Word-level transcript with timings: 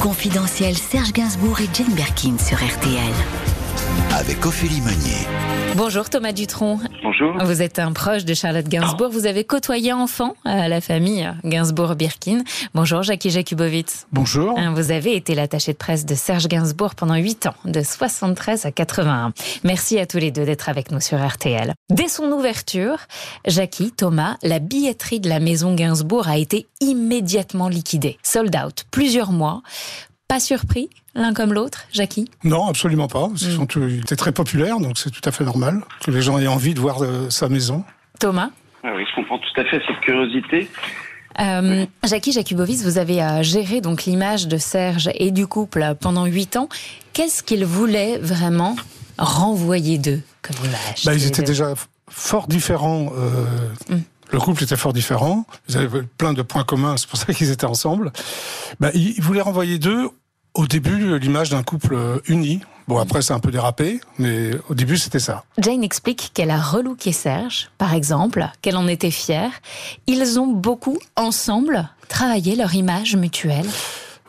Confidentiel 0.00 0.76
Serge 0.76 1.12
Gainsbourg 1.12 1.60
et 1.60 1.68
Jane 1.74 1.92
Birkin 1.92 2.38
sur 2.38 2.56
RTL. 2.56 3.12
Avec 4.12 4.46
Ophélie 4.46 4.80
Meunier. 4.80 5.26
Bonjour 5.76 6.08
Thomas 6.08 6.32
Dutronc. 6.32 6.78
Bonjour. 7.02 7.36
Vous 7.44 7.62
êtes 7.62 7.78
un 7.78 7.92
proche 7.92 8.24
de 8.24 8.34
Charlotte 8.34 8.66
Gainsbourg. 8.68 9.10
Vous 9.10 9.26
avez 9.26 9.44
côtoyé 9.44 9.92
enfant 9.92 10.34
à 10.44 10.68
la 10.68 10.80
famille 10.80 11.30
Gainsbourg-Birkin. 11.44 12.42
Bonjour 12.74 13.02
Jackie 13.02 13.30
Jakubowicz. 13.30 14.06
Bonjour. 14.12 14.58
Hein, 14.58 14.72
vous 14.74 14.90
avez 14.90 15.14
été 15.14 15.34
l'attaché 15.34 15.72
de 15.72 15.76
presse 15.78 16.06
de 16.06 16.14
Serge 16.14 16.48
Gainsbourg 16.48 16.94
pendant 16.94 17.14
8 17.14 17.46
ans, 17.46 17.54
de 17.64 17.82
73 17.82 18.66
à 18.66 18.72
81. 18.72 19.32
Merci 19.64 19.98
à 19.98 20.06
tous 20.06 20.18
les 20.18 20.30
deux 20.30 20.44
d'être 20.44 20.68
avec 20.68 20.90
nous 20.90 21.00
sur 21.00 21.24
RTL. 21.24 21.72
Dès 21.90 22.08
son 22.08 22.30
ouverture, 22.32 22.98
Jackie, 23.46 23.92
Thomas, 23.92 24.36
la 24.42 24.58
billetterie 24.58 25.20
de 25.20 25.28
la 25.28 25.40
maison 25.40 25.74
Gainsbourg 25.74 26.28
a 26.28 26.38
été 26.38 26.66
immédiatement 26.80 27.68
liquidée. 27.68 28.18
Sold 28.22 28.56
out. 28.56 28.84
Plusieurs 28.90 29.32
mois. 29.32 29.62
Pas 30.28 30.40
surpris 30.40 30.90
l'un 31.18 31.34
comme 31.34 31.52
l'autre, 31.52 31.84
Jackie? 31.92 32.30
Non, 32.44 32.66
absolument 32.68 33.08
pas. 33.08 33.28
Ils 33.40 33.48
Mm. 33.48 33.56
sont 33.56 33.66
tous- 33.66 33.88
il 33.88 34.00
était 34.00 34.16
très 34.16 34.32
populaire, 34.32 34.78
donc 34.80 34.96
c'est 34.98 35.10
tout 35.10 35.20
à 35.24 35.32
fait 35.32 35.44
normal 35.44 35.82
que 36.02 36.10
les 36.10 36.22
gens 36.22 36.38
aient 36.38 36.46
envie 36.46 36.74
de 36.74 36.80
voir 36.80 37.02
euh, 37.02 37.28
sa 37.30 37.48
maison. 37.48 37.84
Thomas? 38.18 38.50
Ah 38.84 38.92
oui, 38.96 39.04
je 39.10 39.14
comprends 39.16 39.38
tout 39.38 39.60
à 39.60 39.64
fait 39.64 39.80
cette 39.86 40.00
curiosité. 40.00 40.70
Euh, 41.40 41.84
Jackie 42.04 42.32
Jakubowicz, 42.32 42.82
vous 42.82 42.98
avez 42.98 43.22
euh, 43.22 43.42
géré 43.42 43.80
donc 43.80 44.04
l'image 44.04 44.48
de 44.48 44.56
Serge 44.56 45.10
et 45.14 45.30
du 45.30 45.46
couple 45.46 45.94
pendant 46.00 46.24
huit 46.26 46.56
ans. 46.56 46.68
Qu'est-ce 47.12 47.42
qu'il 47.42 47.64
voulait 47.64 48.18
vraiment 48.18 48.74
renvoyer 49.18 49.98
d'eux 49.98 50.20
comme 50.42 50.56
image? 50.64 51.04
Bah, 51.04 51.14
ils 51.14 51.26
étaient 51.26 51.42
déjà 51.42 51.74
fort 52.08 52.46
différents. 52.48 53.12
euh, 53.16 53.44
Mm. 53.94 53.98
Le 54.30 54.38
couple 54.40 54.62
était 54.62 54.76
fort 54.76 54.92
différent. 54.92 55.46
Ils 55.70 55.78
avaient 55.78 56.02
plein 56.18 56.34
de 56.34 56.42
points 56.42 56.62
communs, 56.64 56.96
c'est 56.98 57.08
pour 57.08 57.18
ça 57.18 57.32
qu'ils 57.32 57.50
étaient 57.50 57.64
ensemble. 57.64 58.12
Bah, 58.78 58.90
ils 58.92 59.18
voulaient 59.22 59.40
renvoyer 59.40 59.78
d'eux, 59.78 60.10
au 60.54 60.66
début, 60.66 61.18
l'image 61.18 61.50
d'un 61.50 61.62
couple 61.62 61.94
euh, 61.94 62.18
uni. 62.26 62.60
Bon, 62.88 62.98
après, 62.98 63.20
c'est 63.20 63.34
un 63.34 63.38
peu 63.38 63.50
dérapé, 63.50 64.00
mais 64.18 64.52
au 64.70 64.74
début, 64.74 64.96
c'était 64.96 65.18
ça. 65.18 65.44
Jane 65.58 65.84
explique 65.84 66.30
qu'elle 66.32 66.50
a 66.50 66.58
relooké 66.58 67.12
Serge, 67.12 67.70
par 67.76 67.92
exemple, 67.92 68.48
qu'elle 68.62 68.76
en 68.78 68.88
était 68.88 69.10
fière. 69.10 69.50
Ils 70.06 70.40
ont 70.40 70.46
beaucoup, 70.46 70.98
ensemble, 71.16 71.88
travaillé 72.08 72.56
leur 72.56 72.74
image 72.74 73.14
mutuelle. 73.14 73.66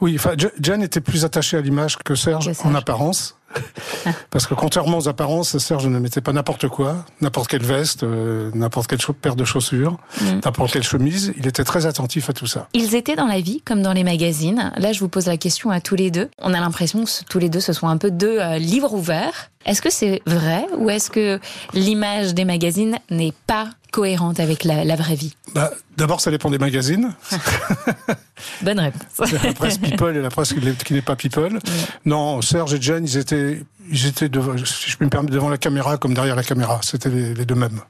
Oui, 0.01 0.15
enfin, 0.17 0.31
Ja- 0.37 0.49
Jane 0.59 0.83
était 0.83 0.99
plus 1.01 1.23
attachée 1.23 1.55
à 1.57 1.61
l'image 1.61 1.97
que 1.97 2.15
Serge, 2.15 2.47
Que 2.47 2.53
Serge. 2.53 2.67
en 2.69 2.75
apparence. 2.75 3.37
Parce 4.31 4.47
que 4.47 4.53
contrairement 4.53 4.97
aux 4.97 5.08
apparences, 5.08 5.58
Serge 5.58 5.88
ne 5.88 6.00
mettait 6.00 6.22
pas 6.22 6.33
n'importe 6.33 6.67
quoi, 6.67 7.05
n'importe 7.22 7.50
quelle 7.50 7.64
veste, 7.64 8.03
euh, 8.03 8.52
n'importe 8.53 8.88
quelle 8.88 9.00
paire 9.22 9.36
de 9.36 9.45
chaussures, 9.45 9.97
Mm. 10.22 10.39
n'importe 10.45 10.72
quelle 10.73 10.83
chemise. 10.83 11.33
Il 11.38 11.47
était 11.47 11.64
très 11.64 11.86
attentif 11.86 12.30
à 12.30 12.33
tout 12.33 12.47
ça. 12.47 12.67
Ils 12.73 12.95
étaient 12.95 13.16
dans 13.16 13.27
la 13.27 13.42
vie 13.42 13.61
comme 13.66 13.81
dans 13.81 13.94
les 13.94 14.03
magazines. 14.03 14.72
Là, 14.77 14.94
je 14.94 15.00
vous 15.00 15.09
pose 15.09 15.27
la 15.27 15.38
question 15.38 15.70
à 15.72 15.81
tous 15.81 15.95
les 15.95 16.11
deux. 16.11 16.30
On 16.39 16.53
a 16.53 16.59
l'impression 16.59 17.03
que 17.03 17.09
tous 17.30 17.39
les 17.39 17.50
deux, 17.50 17.59
ce 17.59 17.73
sont 17.73 17.88
un 17.88 17.97
peu 17.97 18.11
deux 18.11 18.39
euh, 18.39 18.58
livres 18.58 18.94
ouverts. 18.94 19.50
Est-ce 19.65 19.81
que 19.81 19.89
c'est 19.89 20.21
vrai 20.25 20.65
ou 20.77 20.89
est-ce 20.89 21.09
que 21.09 21.39
l'image 21.73 22.33
des 22.33 22.45
magazines 22.45 22.97
n'est 23.09 23.33
pas 23.45 23.69
cohérente 23.91 24.39
avec 24.39 24.63
la, 24.63 24.85
la 24.85 24.95
vraie 24.95 25.15
vie? 25.15 25.35
Bah, 25.53 25.71
D'abord, 25.97 26.21
ça 26.21 26.31
dépend 26.31 26.49
des 26.49 26.57
magazines. 26.57 27.13
Bonne 28.61 28.80
réponse. 28.80 29.31
la 29.43 29.53
presse 29.53 29.77
People 29.77 30.15
et 30.15 30.21
la 30.21 30.30
presse 30.30 30.53
qui 30.53 30.93
n'est- 30.93 31.02
pas 31.02 31.15
People. 31.17 31.59
Non, 32.05 32.41
Serge 32.41 32.73
et 32.75 32.81
Jane, 32.81 33.03
ils 33.05 33.17
étaient, 33.17 33.61
ils 33.91 34.05
étaient 34.05 34.30
devant, 34.30 34.55
si 34.63 34.89
je 34.89 34.97
peux 34.97 35.05
me 35.05 35.09
permettre, 35.09 35.33
devant 35.33 35.49
la 35.49 35.57
caméra 35.57 35.97
comme 35.97 36.13
derrière 36.13 36.35
la 36.37 36.43
caméra. 36.43 36.80
C'était 36.81 37.09
les, 37.09 37.33
les 37.33 37.45
deux 37.45 37.55
mêmes. 37.55 37.81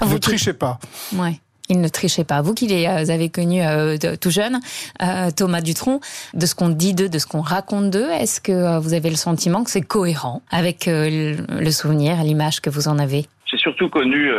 Vous 0.00 0.14
ne 0.14 0.18
trichaient 0.18 0.52
pas. 0.54 0.80
Ouais. 1.12 1.40
Ils 1.70 1.80
ne 1.80 1.88
trichaient 1.88 2.24
pas. 2.24 2.42
Vous 2.42 2.52
qui 2.54 2.66
les 2.66 2.86
euh, 2.86 3.10
avez 3.12 3.30
connus 3.30 3.62
euh, 3.62 3.96
de- 3.96 4.16
tout 4.16 4.30
jeunes, 4.30 4.60
euh, 5.02 5.30
Thomas 5.34 5.62
Dutronc, 5.62 6.00
de 6.34 6.44
ce 6.46 6.54
qu'on 6.54 6.68
dit 6.68 6.92
d'eux, 6.94 7.08
de 7.08 7.18
ce 7.18 7.26
qu'on 7.26 7.40
raconte 7.40 7.90
d'eux, 7.90 8.10
est-ce 8.10 8.40
que 8.40 8.52
euh, 8.52 8.78
vous 8.80 8.92
avez 8.92 9.08
le 9.08 9.16
sentiment 9.16 9.64
que 9.64 9.70
c'est 9.70 9.80
cohérent 9.80 10.42
avec 10.50 10.84
le 10.86 11.70
souvenir, 11.70 12.22
l'image 12.22 12.60
que 12.60 12.68
vous 12.68 12.86
en 12.88 12.98
avez? 12.98 13.24
J'ai 13.46 13.56
surtout 13.58 13.88
connu 13.88 14.30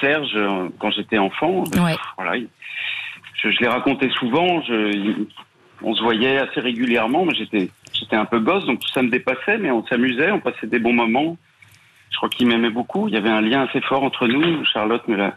Serge 0.00 0.36
quand 0.78 0.90
j'étais 0.90 1.18
enfant. 1.18 1.64
Ouais. 1.82 1.96
Voilà, 2.18 2.36
il- 2.36 2.48
je, 3.42 3.50
je 3.50 3.58
l'ai 3.60 3.68
raconté 3.68 4.10
souvent. 4.18 4.60
Je, 4.62 4.92
il- 4.94 5.26
on 5.82 5.94
se 5.94 6.02
voyait 6.02 6.36
assez 6.38 6.60
régulièrement, 6.60 7.24
mais 7.24 7.34
j'étais, 7.34 7.70
j'étais 7.94 8.16
un 8.16 8.26
peu 8.26 8.38
gosse, 8.38 8.66
donc 8.66 8.80
tout 8.80 8.88
ça 8.92 9.00
me 9.02 9.08
dépassait, 9.08 9.56
mais 9.56 9.70
on 9.70 9.82
s'amusait, 9.86 10.30
on 10.30 10.40
passait 10.40 10.66
des 10.66 10.78
bons 10.78 10.92
moments. 10.92 11.38
Je 12.10 12.16
crois 12.18 12.28
qu'il 12.28 12.48
m'aimait 12.48 12.68
beaucoup. 12.68 13.08
Il 13.08 13.14
y 13.14 13.16
avait 13.16 13.30
un 13.30 13.40
lien 13.40 13.62
assez 13.66 13.80
fort 13.80 14.02
entre 14.02 14.26
nous. 14.26 14.62
Charlotte 14.66 15.06
me 15.08 15.16
l'a, 15.16 15.36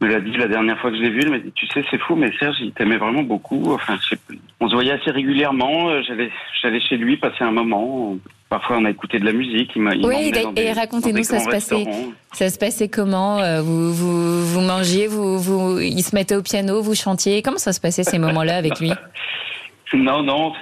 me 0.00 0.08
l'a 0.08 0.20
dit 0.20 0.32
la 0.32 0.48
dernière 0.48 0.78
fois 0.80 0.90
que 0.90 0.96
je 0.96 1.02
l'ai 1.02 1.10
vu. 1.10 1.20
Elle 1.22 1.30
m'a 1.30 1.38
dit, 1.38 1.52
tu 1.52 1.66
sais, 1.66 1.84
c'est 1.90 1.98
fou, 1.98 2.16
mais 2.16 2.30
Serge, 2.38 2.56
il 2.60 2.72
t'aimait 2.72 2.96
vraiment 2.96 3.22
beaucoup. 3.22 3.72
Enfin, 3.74 3.96
on 4.60 4.68
se 4.68 4.74
voyait 4.74 4.92
assez 4.92 5.10
régulièrement. 5.10 5.90
Euh, 5.90 6.00
J'allais, 6.06 6.30
j'allais 6.62 6.80
chez 6.80 6.96
lui 6.96 7.16
passer 7.16 7.42
un 7.44 7.50
moment. 7.52 8.16
Parfois, 8.48 8.78
on 8.78 8.84
a 8.84 8.90
écouté 8.90 9.18
de 9.18 9.24
la 9.24 9.32
musique. 9.32 9.70
Il 9.76 9.82
m'a, 9.82 9.94
il 9.94 10.04
Oui, 10.06 10.32
et 10.56 10.72
racontez-nous, 10.72 11.22
ça 11.22 11.38
se 11.38 11.48
passait. 11.48 11.84
Ça 12.32 12.48
se 12.48 12.58
passait 12.58 12.88
comment 12.88 13.38
Euh, 13.40 13.60
vous, 13.62 13.92
vous, 13.92 14.44
vous 14.46 14.60
mangiez, 14.60 15.06
vous, 15.06 15.38
vous, 15.38 15.78
il 15.80 16.02
se 16.02 16.14
mettait 16.16 16.34
au 16.36 16.42
piano, 16.42 16.80
vous 16.82 16.94
chantiez. 16.94 17.42
Comment 17.42 17.58
ça 17.58 17.72
se 17.72 17.80
passait 17.80 18.02
ces 18.04 18.18
moments-là 18.18 18.56
avec 18.56 18.80
lui? 18.80 18.90
Non, 19.92 20.22
non. 20.22 20.52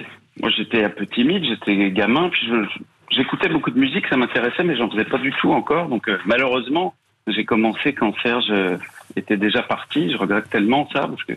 Moi, 0.41 0.49
j'étais 0.57 0.83
un 0.83 0.89
peu 0.89 1.05
timide, 1.05 1.43
j'étais 1.43 1.91
gamin, 1.91 2.29
puis 2.29 2.47
je- 2.47 3.15
j'écoutais 3.15 3.47
beaucoup 3.49 3.69
de 3.71 3.77
musique, 3.79 4.07
ça 4.09 4.17
m'intéressait, 4.17 4.63
mais 4.63 4.75
j'en 4.75 4.89
faisais 4.89 5.03
pas 5.05 5.19
du 5.19 5.31
tout 5.39 5.51
encore. 5.51 5.87
Donc, 5.87 6.07
euh, 6.07 6.17
malheureusement, 6.25 6.95
j'ai 7.31 7.45
commencé 7.45 7.93
quand 7.93 8.13
Serge 8.21 8.45
euh, 8.51 8.77
était 9.15 9.37
déjà 9.37 9.61
parti. 9.63 10.11
Je 10.11 10.17
regrette 10.17 10.49
tellement 10.49 10.87
ça, 10.93 11.01
parce 11.07 11.23
que 11.23 11.33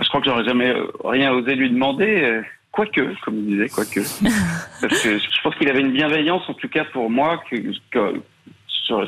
je 0.00 0.08
crois 0.08 0.20
que 0.20 0.26
j'aurais 0.26 0.44
jamais 0.44 0.70
euh, 0.70 0.86
rien 1.04 1.32
osé 1.32 1.54
lui 1.54 1.70
demander. 1.70 2.22
euh, 2.22 2.42
Quoique, 2.72 3.00
comme 3.24 3.36
il 3.38 3.46
disait, 3.46 3.68
quoique. 3.70 4.00
Parce 4.82 5.02
que 5.02 5.16
je 5.18 5.42
pense 5.42 5.54
qu'il 5.54 5.66
avait 5.70 5.80
une 5.80 5.92
bienveillance, 5.92 6.42
en 6.46 6.52
tout 6.52 6.68
cas 6.68 6.84
pour 6.84 7.08
moi, 7.08 7.42
que, 7.50 7.56
que 7.90 8.20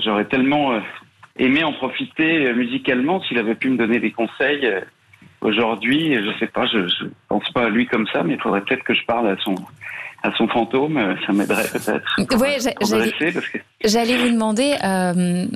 j'aurais- 0.02 0.24
tellement 0.24 0.80
aimé 1.36 1.62
en 1.64 1.74
profiter 1.74 2.50
musicalement 2.54 3.20
s'il 3.24 3.36
avait 3.38 3.54
pu 3.56 3.68
me 3.68 3.76
donner 3.76 4.00
des 4.00 4.10
conseils. 4.10 4.66
Aujourd'hui, 5.42 6.14
je 6.14 6.38
sais 6.38 6.46
pas, 6.46 6.64
je, 6.66 6.88
je 6.88 7.04
pense 7.28 7.46
pas 7.52 7.66
à 7.66 7.68
lui 7.68 7.86
comme 7.86 8.06
ça, 8.08 8.22
mais 8.22 8.34
il 8.34 8.40
faudrait 8.40 8.62
peut-être 8.62 8.84
que 8.84 8.94
je 8.94 9.04
parle 9.04 9.28
à 9.28 9.36
son 9.36 9.54
à 10.22 10.32
son 10.36 10.48
fantôme, 10.48 10.96
euh, 10.96 11.14
ça 11.26 11.32
m'aiderait 11.32 11.68
peut-être. 11.68 12.02
Pour 12.28 12.38
j'allais- 13.84 14.16
que 14.16 14.22
vous 14.26 14.30
demander, 14.32 14.74
euh, 14.84 15.46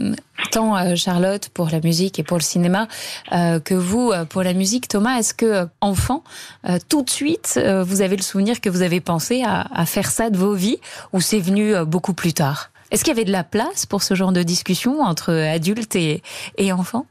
tant 0.52 0.76
euh, 0.76 0.94
Charlotte 0.94 1.48
pour 1.52 1.68
la 1.70 1.80
musique 1.80 2.18
et 2.18 2.22
pour 2.22 2.36
le 2.36 2.42
cinéma, 2.42 2.86
euh, 3.32 3.58
que 3.60 3.74
vous 3.74 4.12
pour 4.30 4.42
la 4.42 4.52
musique, 4.52 4.86
Thomas, 4.88 5.18
est-ce 5.18 5.34
que 5.34 5.66
enfant, 5.80 6.22
euh, 6.68 6.78
tout 6.88 7.02
de 7.02 7.10
suite, 7.10 7.58
vous 7.84 8.02
avez 8.02 8.16
le 8.16 8.22
souvenir 8.22 8.60
que 8.60 8.70
vous 8.70 8.82
avez 8.82 9.00
pensé 9.00 9.42
à, 9.44 9.66
à 9.74 9.86
faire 9.86 10.06
ça 10.06 10.30
de 10.30 10.36
vos 10.36 10.54
vies, 10.54 10.78
ou 11.12 11.20
c'est 11.20 11.40
venu 11.40 11.74
beaucoup 11.86 12.14
plus 12.14 12.32
tard? 12.32 12.70
Est-ce 12.90 13.04
qu'il 13.04 13.12
y 13.14 13.16
avait 13.16 13.24
de 13.24 13.32
la 13.32 13.44
place 13.44 13.86
pour 13.86 14.02
ce 14.02 14.14
genre 14.14 14.32
de 14.32 14.42
discussion 14.42 15.00
entre 15.00 15.32
adultes 15.32 15.96
et, 15.96 16.22
et 16.58 16.72
enfants? 16.72 17.06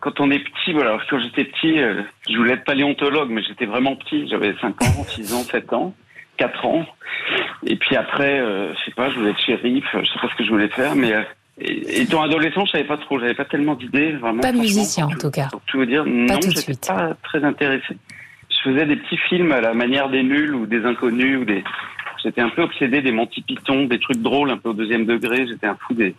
Quand 0.00 0.18
on 0.20 0.30
est 0.30 0.40
petit, 0.40 0.72
voilà, 0.72 0.98
quand 1.08 1.18
j'étais 1.20 1.44
petit, 1.44 1.76
je 2.28 2.36
voulais 2.36 2.54
être 2.54 2.64
paléontologue, 2.64 3.30
mais 3.30 3.42
j'étais 3.42 3.66
vraiment 3.66 3.96
petit, 3.96 4.28
j'avais 4.28 4.54
5 4.60 4.82
ans, 4.82 5.04
6 5.08 5.32
ans, 5.32 5.42
7 5.44 5.72
ans, 5.72 5.94
4 6.36 6.66
ans. 6.66 6.86
Et 7.66 7.76
puis 7.76 7.96
après, 7.96 8.40
euh, 8.40 8.72
je 8.74 8.84
sais 8.84 8.90
pas, 8.92 9.10
je 9.10 9.18
voulais 9.18 9.30
être 9.30 9.40
shérif, 9.40 9.84
je 9.92 10.06
sais 10.06 10.18
pas 10.20 10.28
ce 10.28 10.36
que 10.36 10.44
je 10.44 10.50
voulais 10.50 10.68
faire, 10.68 10.94
mais 10.94 11.12
euh, 11.12 11.22
étant 11.58 12.22
adolescent, 12.22 12.64
je 12.66 12.72
savais 12.72 12.84
pas 12.84 12.98
trop, 12.98 13.18
j'avais 13.18 13.34
pas 13.34 13.44
tellement 13.44 13.74
d'idées, 13.74 14.12
vraiment. 14.12 14.40
Pas 14.40 14.52
musicien, 14.52 15.06
en 15.06 15.16
tout 15.16 15.30
cas. 15.30 15.48
Pour 15.50 15.60
tout 15.62 15.78
vous 15.78 15.86
dire, 15.86 16.04
non, 16.06 16.38
tout 16.38 16.48
de 16.48 16.54
j'étais 16.54 16.74
pas 16.86 17.14
très 17.22 17.42
intéressé. 17.44 17.96
Je 18.50 18.70
faisais 18.70 18.86
des 18.86 18.96
petits 18.96 19.18
films 19.28 19.52
à 19.52 19.60
la 19.60 19.74
manière 19.74 20.08
des 20.08 20.22
nuls 20.22 20.54
ou 20.54 20.66
des 20.66 20.84
inconnus 20.84 21.38
ou 21.40 21.44
des. 21.44 21.64
J'étais 22.22 22.40
un 22.40 22.48
peu 22.48 22.62
obsédé 22.62 23.02
des 23.02 23.12
Monty 23.12 23.42
Python, 23.42 23.84
des 23.84 24.00
trucs 24.00 24.20
drôles 24.20 24.50
un 24.50 24.56
peu 24.56 24.70
au 24.70 24.72
deuxième 24.72 25.06
degré. 25.06 25.46
J'étais 25.46 25.66
un 25.66 25.76
fou 25.76 25.94
des. 25.94 26.14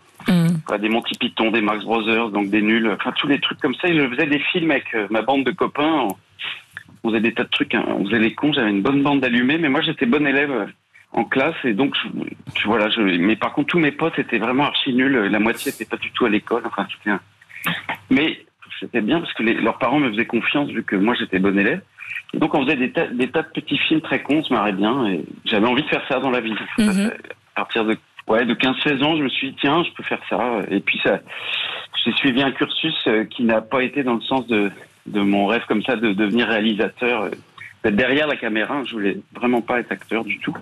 Quoi, 0.66 0.78
des 0.78 0.90
Monty 0.90 1.18
Python, 1.18 1.52
des 1.52 1.62
Marx 1.62 1.84
Brothers, 1.86 2.30
donc 2.30 2.50
des 2.50 2.62
nuls, 2.62 2.90
enfin 2.92 3.14
tous 3.18 3.28
les 3.28 3.40
trucs 3.40 3.60
comme 3.60 3.76
ça. 3.76 3.88
Et 3.88 3.98
je 3.98 4.08
faisais 4.10 4.28
des 4.28 4.40
films 4.40 4.72
avec 4.72 4.94
euh, 4.94 5.08
ma 5.10 5.22
bande 5.22 5.46
de 5.46 5.52
copains. 5.52 6.08
On 7.08 7.12
faisait 7.12 7.22
des 7.22 7.34
tas 7.34 7.44
de 7.44 7.50
trucs, 7.50 7.74
hein. 7.76 7.84
on 7.88 8.06
faisait 8.06 8.20
les 8.20 8.34
cons. 8.36 8.54
J'avais 8.54 8.70
une 8.70 8.82
bonne 8.82 9.02
bande 9.04 9.22
d'allumés, 9.22 9.58
mais 9.58 9.70
moi 9.70 9.82
j'étais 9.82 10.06
bon 10.06 10.26
élève 10.28 10.68
en 11.14 11.24
classe 11.24 11.56
et 11.64 11.74
donc 11.74 11.96
je, 11.96 12.60
je- 12.60 12.68
voilà. 12.68 12.90
Je, 12.90 13.02
mais 13.02 13.36
par 13.36 13.54
contre 13.54 13.70
tous 13.70 13.80
mes 13.80 13.92
potes 13.92 14.20
étaient 14.20 14.38
vraiment 14.40 14.66
archi 14.66 14.94
nuls. 14.94 15.28
La 15.32 15.40
moitié 15.40 15.72
n'était 15.72 15.86
pas 15.86 15.98
du 15.98 16.12
tout 16.12 16.26
à 16.26 16.30
l'école. 16.30 16.64
Enfin 16.66 16.86
un... 17.08 17.20
Mais 18.10 18.40
c'était 18.80 19.02
bien 19.02 19.20
parce 19.20 19.34
que 19.34 19.44
les- 19.44 19.56
leurs 19.56 19.78
parents 19.80 20.00
me 20.00 20.10
faisaient 20.12 20.26
confiance 20.26 20.70
vu 20.70 20.84
que 20.84 20.96
moi 20.96 21.16
j'étais 21.16 21.40
bon 21.40 21.58
élève. 21.58 21.82
Et 22.34 22.38
donc 22.40 22.54
on 22.54 22.64
faisait 22.64 22.76
des 22.76 22.92
tas, 22.92 23.08
des 23.08 23.28
tas 23.30 23.42
de 23.44 23.50
petits 23.50 23.78
films 23.78 24.02
très 24.02 24.22
cons, 24.22 24.38
on 24.40 24.44
se 24.44 24.54
marrait 24.54 24.74
bien 24.74 25.08
et 25.08 25.24
j'avais 25.46 25.68
envie 25.68 25.84
de 25.84 25.88
faire 25.88 26.04
ça 26.10 26.20
dans 26.20 26.30
la 26.32 26.42
vie. 26.42 26.54
Mhm. 26.78 27.12
à 27.56 27.62
partir 27.62 27.86
de 27.86 27.96
ouais 28.28 28.46
de 28.46 28.54
15-16 28.54 29.04
ans, 29.04 29.16
je 29.18 29.24
me 29.24 29.30
suis 29.30 29.52
dit 29.52 29.58
tiens, 29.62 29.84
je 29.84 29.92
peux 29.94 30.04
faire 30.04 30.20
ça. 30.30 30.60
Et 30.70 30.80
puis 30.82 31.00
ça, 31.04 31.20
j'ai 32.04 32.12
suivi 32.14 32.42
un 32.42 32.52
cursus 32.52 32.96
euh, 33.08 33.24
qui 33.26 33.44
n'a 33.44 33.62
pas 33.62 33.82
été 33.84 34.04
dans 34.04 34.16
le 34.16 34.22
sens 34.22 34.46
de 34.48 34.70
de 35.08 35.22
mon 35.22 35.48
rêve 35.48 35.64
comme 35.68 35.84
ça 35.84 35.96
de 35.96 36.14
devenir 36.14 36.48
réalisateur, 36.48 37.24
euh, 37.24 37.30
d'être 37.84 37.96
derrière 37.96 38.28
la 38.28 38.36
caméra. 38.36 38.84
Je 38.86 38.94
voulais 38.94 39.18
vraiment 39.34 39.62
pas 39.62 39.80
être 39.80 39.92
acteur 39.92 40.24
du 40.24 40.40
tout. 40.40 40.56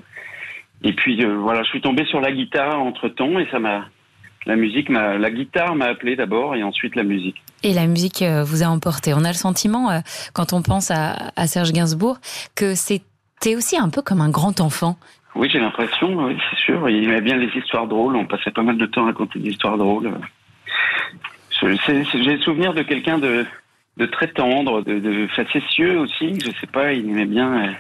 Et 0.84 0.94
puis 0.94 1.24
euh, 1.24 1.36
voilà, 1.38 1.64
je 1.64 1.70
suis 1.70 1.82
tombé 1.82 2.06
sur 2.06 2.22
la 2.22 2.32
guitare 2.32 2.80
entre 2.82 3.10
temps 3.10 3.40
et 3.40 3.48
ça 3.52 3.60
m'a 3.60 3.86
la 4.46 4.56
musique 4.56 4.90
m'a 4.90 5.18
la 5.18 5.32
guitare 5.32 5.76
m'a 5.76 5.86
appelé 5.86 6.16
d'abord 6.16 6.56
et 6.56 6.64
ensuite 6.64 6.96
la 6.96 7.04
musique. 7.04 7.42
Et 7.64 7.74
la 7.74 7.88
musique 7.88 8.22
euh, 8.22 8.44
vous 8.44 8.62
a 8.62 8.68
emporté. 8.68 9.14
On 9.14 9.24
a 9.24 9.30
le 9.30 9.34
sentiment, 9.34 9.90
euh, 9.90 10.00
quand 10.34 10.54
on 10.54 10.62
pense 10.62 10.92
à, 10.92 11.32
à 11.36 11.48
Serge 11.48 11.72
Gainsbourg, 11.72 12.18
que 12.56 12.76
c'était 12.76 13.56
aussi 13.56 13.78
un 13.78 13.90
peu 13.90 14.04
comme 14.04 14.22
un 14.22 14.30
grand 14.30 14.62
enfant. 14.62 14.98
Oui, 15.34 15.50
j'ai 15.52 15.60
l'impression, 15.60 16.26
oui, 16.26 16.38
c'est 16.50 16.60
sûr. 16.60 16.88
Il 16.90 17.04
aimait 17.06 17.22
bien 17.22 17.36
les 17.36 17.50
histoires 17.58 17.88
drôles. 17.88 18.16
On 18.16 18.26
passait 18.26 18.52
pas 18.52 18.62
mal 18.62 18.78
de 18.78 18.86
temps 18.86 19.04
à 19.04 19.06
raconter 19.08 19.40
des 19.40 19.50
histoires 19.50 19.78
drôles. 19.78 20.12
J'ai 21.60 21.68
le 21.68 22.40
souvenir 22.40 22.74
de 22.74 22.84
quelqu'un 22.84 23.18
de, 23.18 23.46
de 23.98 24.06
très 24.06 24.28
tendre, 24.28 24.82
de, 24.82 25.00
de 25.00 25.28
facétieux 25.28 26.00
aussi. 26.00 26.40
Je 26.40 26.52
sais 26.60 26.68
pas, 26.68 26.94
il 26.94 27.10
aimait 27.10 27.26
bien 27.26 27.70
euh, 27.70 27.72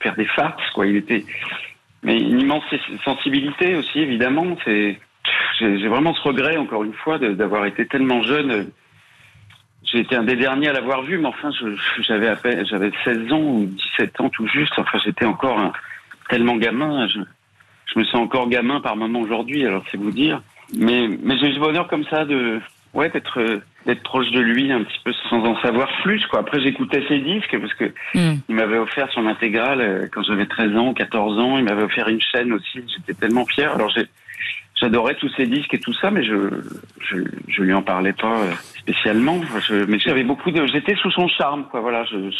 faire 0.00 0.14
des 0.14 0.26
farces, 0.26 0.70
quoi. 0.74 0.86
Il 0.86 0.96
était, 0.96 1.24
mais 2.02 2.18
une 2.18 2.40
immense 2.40 2.64
sensibilité 3.04 3.74
aussi, 3.76 4.00
évidemment. 4.00 4.56
C'est, 4.64 4.98
j'ai 5.58 5.88
vraiment 5.88 6.14
ce 6.14 6.22
regret, 6.22 6.56
encore 6.56 6.84
une 6.84 6.94
fois, 6.94 7.18
d'avoir 7.18 7.66
été 7.66 7.86
tellement 7.86 8.22
jeune. 8.22 8.70
J'ai 9.84 10.00
été 10.00 10.16
un 10.16 10.24
des 10.24 10.36
derniers 10.36 10.68
à 10.68 10.72
l'avoir 10.72 11.02
vu, 11.02 11.18
mais 11.18 11.28
enfin, 11.28 11.50
j'avais 12.00 12.28
à 12.28 12.36
peine, 12.36 12.66
j'avais 12.66 12.90
16 13.04 13.32
ans 13.32 13.40
ou 13.40 13.66
17 13.66 14.20
ans 14.20 14.28
tout 14.30 14.46
juste. 14.46 14.72
Enfin, 14.78 14.98
j'étais 15.04 15.24
encore 15.24 15.72
tellement 16.28 16.56
gamin. 16.56 17.06
Je, 17.08 17.20
je 17.86 17.98
me 17.98 18.04
sens 18.04 18.20
encore 18.20 18.48
gamin 18.48 18.80
par 18.80 18.96
moment 18.96 19.20
aujourd'hui, 19.20 19.66
alors 19.66 19.84
c'est 19.90 19.98
vous 19.98 20.10
dire. 20.10 20.42
Mais, 20.74 21.08
mais 21.22 21.36
j'ai 21.38 21.48
eu 21.48 21.54
ce 21.54 21.60
bonheur 21.60 21.88
comme 21.88 22.04
ça 22.04 22.24
de, 22.24 22.60
ouais, 22.94 23.08
d'être, 23.10 23.40
euh, 23.40 23.60
d'être 23.86 24.02
proche 24.02 24.30
de 24.30 24.40
lui 24.40 24.70
un 24.72 24.82
petit 24.84 24.98
peu 25.04 25.12
sans 25.28 25.44
en 25.44 25.60
savoir 25.62 25.88
plus, 26.02 26.24
quoi. 26.26 26.40
Après, 26.40 26.60
j'écoutais 26.60 27.02
ses 27.08 27.18
disques 27.20 27.56
parce 27.58 27.74
que 27.74 27.92
Hmm. 28.14 28.36
il 28.48 28.54
m'avait 28.54 28.78
offert 28.78 29.08
son 29.12 29.26
intégrale 29.26 29.80
euh, 29.80 30.06
quand 30.12 30.22
j'avais 30.22 30.46
13 30.46 30.76
ans, 30.76 30.92
14 30.94 31.38
ans. 31.38 31.58
Il 31.58 31.64
m'avait 31.64 31.82
offert 31.84 32.08
une 32.08 32.20
chaîne 32.20 32.52
aussi. 32.52 32.84
J'étais 32.94 33.14
tellement 33.14 33.46
fier. 33.46 33.72
Alors 33.74 33.88
j'ai, 33.90 34.04
j'adorais 34.74 35.14
tous 35.14 35.28
ses 35.36 35.46
disques 35.46 35.72
et 35.74 35.80
tout 35.80 35.92
ça, 35.94 36.10
mais 36.10 36.22
je, 36.24 36.34
je, 37.00 37.16
je 37.48 37.62
lui 37.62 37.72
en 37.72 37.82
parlais 37.82 38.12
pas 38.12 38.40
euh, 38.40 38.52
spécialement. 38.78 39.40
Je, 39.68 39.84
mais 39.84 39.98
j'avais 39.98 40.24
beaucoup 40.24 40.50
de, 40.50 40.66
j'étais 40.66 40.94
sous 40.96 41.10
son 41.10 41.28
charme, 41.28 41.64
quoi. 41.70 41.80
Voilà. 41.80 42.04
Je- 42.04 42.30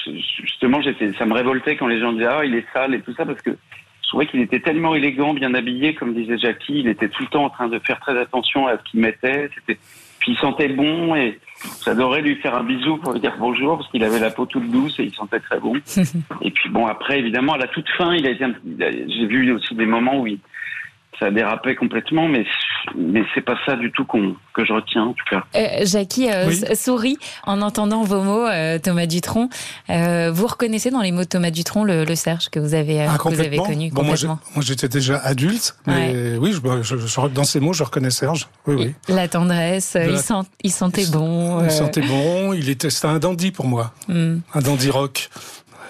justement, 0.43 0.81
j'étais, 0.83 1.13
ça 1.15 1.25
me 1.27 1.33
révoltait 1.35 1.77
quand 1.77 1.87
les 1.87 2.01
gens 2.01 2.13
disaient 2.13 2.27
ah 2.27 2.45
il 2.45 2.55
est 2.55 2.67
sale 2.73 2.95
et 2.95 3.01
tout 3.01 3.15
ça 3.15 3.25
parce 3.25 3.41
que 3.43 3.51
je 3.51 4.09
trouvais 4.09 4.27
qu'il 4.27 4.41
était 4.43 4.61
tellement 4.61 4.95
élégant, 4.95 5.33
bien 5.33 5.55
habillé, 5.55 5.95
comme 5.95 6.13
disait 6.13 6.37
Jackie. 6.37 6.81
Il 6.81 6.89
était 6.89 7.09
tout 7.09 7.23
le 7.23 7.29
temps 7.29 7.45
en 7.45 7.51
train 7.51 7.69
de 7.69 7.79
faire 7.79 7.99
très 8.01 8.19
attention 8.21 8.67
à 8.67 8.77
ce 8.77 8.83
qu'il 8.91 9.01
mettait. 9.01 9.49
C'était, 9.55 9.81
puis 10.23 10.33
il 10.33 10.39
sentait 10.39 10.69
bon 10.69 11.17
et 11.17 11.41
j'adorais 11.85 12.23
lui 12.23 12.37
faire 12.37 12.55
un 12.55 12.63
bisou 12.63 12.97
pour 12.99 13.13
lui 13.13 13.19
dire 13.19 13.35
bonjour 13.41 13.79
parce 13.79 13.91
qu'il 13.91 14.05
avait 14.05 14.21
la 14.21 14.31
peau 14.31 14.47
toute 14.47 14.71
douce 14.71 14.95
et 15.01 15.05
il 15.05 15.15
sentait 15.15 15.41
très 15.41 15.59
bon. 15.59 15.75
et 16.43 16.51
puis 16.53 16.71
bon, 16.71 16.87
après, 16.87 17.19
évidemment, 17.19 17.55
à 17.55 17.59
la 17.59 17.67
toute 17.67 17.89
fin, 17.99 18.15
il 18.15 18.25
a 18.25 18.31
été, 18.31 18.47
j'ai 18.79 19.27
vu 19.27 19.51
aussi 19.51 19.75
des 19.75 19.85
moments 19.85 20.21
où 20.21 20.29
il, 20.29 20.39
ça 21.20 21.31
dérapait 21.31 21.75
complètement, 21.76 22.26
mais, 22.26 22.44
mais 22.97 23.23
c'est 23.35 23.43
pas 23.43 23.56
ça 23.67 23.76
du 23.76 23.93
tout 23.93 24.05
qu'on, 24.05 24.35
que 24.55 24.64
je 24.64 24.73
retiens, 24.73 25.05
en 25.05 25.12
tout 25.12 25.25
cas. 25.31 25.44
Euh, 25.55 25.85
Jackie 25.85 26.29
euh, 26.31 26.47
Oui. 26.49 26.64
sourit 26.75 27.17
en 27.44 27.61
entendant 27.62 28.03
vos 28.03 28.20
mots, 28.23 28.47
euh, 28.47 28.79
Thomas 28.79 29.06
Dutronc. 29.06 29.49
Euh, 29.91 30.31
vous 30.32 30.47
reconnaissez 30.47 30.91
dans 30.91 31.00
les 31.00 31.12
mots 31.12 31.20
de 31.23 31.29
Thomas 31.29 31.50
Dutronc 31.50 31.85
le, 31.85 32.05
le 32.05 32.14
Serge 32.17 32.49
que 32.49 32.59
vous 32.59 32.75
avez, 32.75 33.03
euh, 33.03 33.06
Ah, 33.09 33.19
que 33.19 33.29
vous 33.29 33.41
avez 33.41 33.56
connu 33.59 33.91
Bon, 33.91 34.03
complètement 34.03 34.38
moi, 34.55 34.64
j'étais 34.64 34.88
déjà 34.88 35.19
adulte, 35.19 35.76
mais 35.87 36.37
oui, 36.38 36.53
je, 36.53 36.82
je- 36.82 37.06
je- 37.06 37.26
dans 37.29 37.44
ces 37.44 37.61
mots, 37.61 37.73
je 37.73 37.82
reconnais 37.85 38.11
Serge. 38.11 38.49
Oui, 38.67 38.75
oui. 38.79 38.94
La 39.15 39.29
tendresse, 39.29 39.94
euh, 39.97 40.05
De 40.05 40.08
il, 40.11 40.12
la- 40.15 40.19
sent, 40.23 40.49
il 40.65 40.70
sentait 40.73 41.06
bon. 41.06 41.62
Il 41.65 41.70
sentait 41.70 42.00
bon, 42.03 42.53
il 42.53 42.69
était, 42.69 42.91
c'était 42.91 43.08
un 43.08 43.19
dandy 43.19 43.53
pour 43.53 43.67
moi, 43.67 43.93
hmm. 44.08 44.38
un 44.55 44.61
dandy 44.61 44.91
rock. 44.91 45.29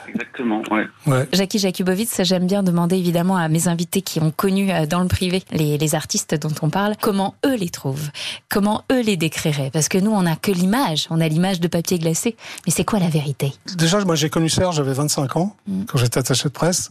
Exactement, 0.09 0.63
ouais. 0.71 0.87
Ouais. 1.07 1.29
Jackie 1.33 1.59
Jakubowicz, 1.59 2.23
j'aime 2.23 2.47
bien 2.47 2.63
demander 2.63 2.97
évidemment 2.97 3.37
à 3.37 3.49
mes 3.49 3.69
invités 3.69 4.03
qui 4.03 4.21
ont 4.21 4.31
connu 4.31 4.71
euh, 4.73 4.87
dans 4.87 5.01
le 5.01 5.09
privé 5.09 5.43
les, 5.53 5.79
les 5.79 5.95
artistes 5.95 6.35
dont 6.35 6.53
on 6.63 6.71
parle, 6.71 6.95
comment 7.01 7.35
eux 7.47 7.57
les 7.57 7.69
trouvent, 7.71 8.11
comment 8.49 8.85
eux 8.91 9.01
les 9.03 9.17
décriraient. 9.17 9.71
Parce 9.73 9.89
que 9.89 9.99
nous, 9.99 10.11
on 10.11 10.23
n'a 10.23 10.37
que 10.37 10.51
l'image, 10.51 11.07
on 11.11 11.21
a 11.21 11.29
l'image 11.29 11.61
de 11.61 11.69
papier 11.69 11.99
glacé. 11.99 12.37
Mais 12.67 12.73
c'est 12.73 12.85
quoi 12.85 12.99
la 12.99 13.09
vérité? 13.09 13.53
Déjà, 13.77 14.05
moi, 14.05 14.15
j'ai 14.15 14.31
connu 14.31 14.49
Serge, 14.49 14.77
j'avais 14.77 14.93
25 14.95 15.37
ans, 15.37 15.57
Mm. 15.67 15.85
quand 15.85 15.99
j'étais 15.99 16.19
attaché 16.19 16.45
de 16.45 16.53
presse. 16.53 16.91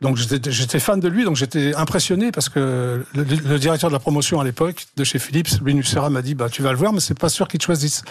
Donc, 0.00 0.16
j'étais 0.16 0.78
fan 0.78 1.00
de 1.00 1.08
lui, 1.08 1.24
donc 1.24 1.34
j'étais 1.34 1.74
impressionné 1.74 2.30
parce 2.30 2.48
que 2.48 3.04
le, 3.14 3.24
le 3.24 3.58
directeur 3.58 3.90
de 3.90 3.94
la 3.94 3.98
promotion 3.98 4.40
à 4.40 4.44
l'époque, 4.44 4.86
de 4.96 5.02
chez 5.02 5.18
Philips, 5.18 5.48
Louis 5.60 5.74
Nucera, 5.74 6.08
m'a 6.08 6.22
dit, 6.22 6.34
bah, 6.34 6.48
tu 6.48 6.62
vas 6.62 6.70
le 6.70 6.78
voir, 6.78 6.92
mais 6.92 7.00
c'est 7.00 7.18
pas 7.18 7.28
sûr 7.28 7.48
qu'il 7.48 7.58
te 7.58 7.64
choisisse. 7.64 8.02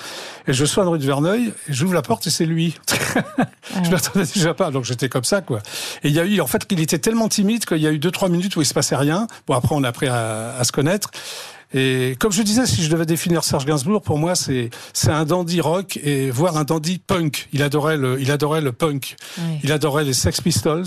Et 0.48 0.54
je 0.54 0.66
sois 0.66 0.84
rue 0.86 1.00
de 1.00 1.06
Verneuil, 1.06 1.54
et 1.70 1.74
j'ouvre 1.74 1.94
la 1.94 2.02
porte 2.02 2.28
et 2.28 2.30
c'est 2.30 2.46
lui. 2.46 2.76
je 3.86 3.90
l'attendais 3.90 4.26
déjà 4.26 4.54
pas, 4.54 4.70
donc 4.70 4.84
j'étais 4.84 5.08
comme 5.08 5.24
ça, 5.24 5.42
quoi. 5.42 5.60
Et 6.04 6.10
il 6.10 6.14
y 6.14 6.20
a 6.20 6.26
eu, 6.26 6.42
en 6.42 6.48
fait, 6.48 6.66
qu'il 6.66 6.82
était 6.82 7.00
tellement 7.00 7.30
timide 7.30 7.66
qu'il 7.66 7.78
y 7.78 7.88
a 7.88 7.92
eu 7.92 8.00
deux, 8.00 8.12
trois 8.12 8.28
minutes 8.28 8.56
où 8.58 8.62
il 8.62 8.66
se 8.66 8.74
passait 8.74 8.98
rien. 8.98 9.28
Bon, 9.48 9.54
après, 9.54 9.74
on 9.74 9.84
a 9.84 9.88
appris 9.88 10.08
à, 10.08 10.56
à 10.58 10.64
se 10.66 10.74
connaître. 10.74 11.10
Et 11.74 12.16
comme 12.20 12.32
je 12.32 12.42
disais, 12.42 12.66
si 12.66 12.84
je 12.84 12.90
devais 12.90 13.06
définir 13.06 13.44
Serge 13.44 13.66
Gainsbourg, 13.66 14.02
pour 14.02 14.18
moi, 14.18 14.36
c'est 14.36 14.70
c'est 14.94 15.12
un 15.12 15.26
dandy 15.26 15.60
rock 15.60 16.00
et 16.02 16.32
voire 16.32 16.58
un 16.58 16.64
dandy 16.64 17.00
punk. 17.00 17.50
Il 17.52 17.62
adorait 17.62 17.98
le, 17.98 18.22
il 18.22 18.32
adorait 18.32 18.62
le 18.62 18.72
punk. 18.72 19.16
Il 19.64 19.72
adorait 19.72 20.04
les 20.04 20.14
Sex 20.14 20.40
Pistols. 20.42 20.86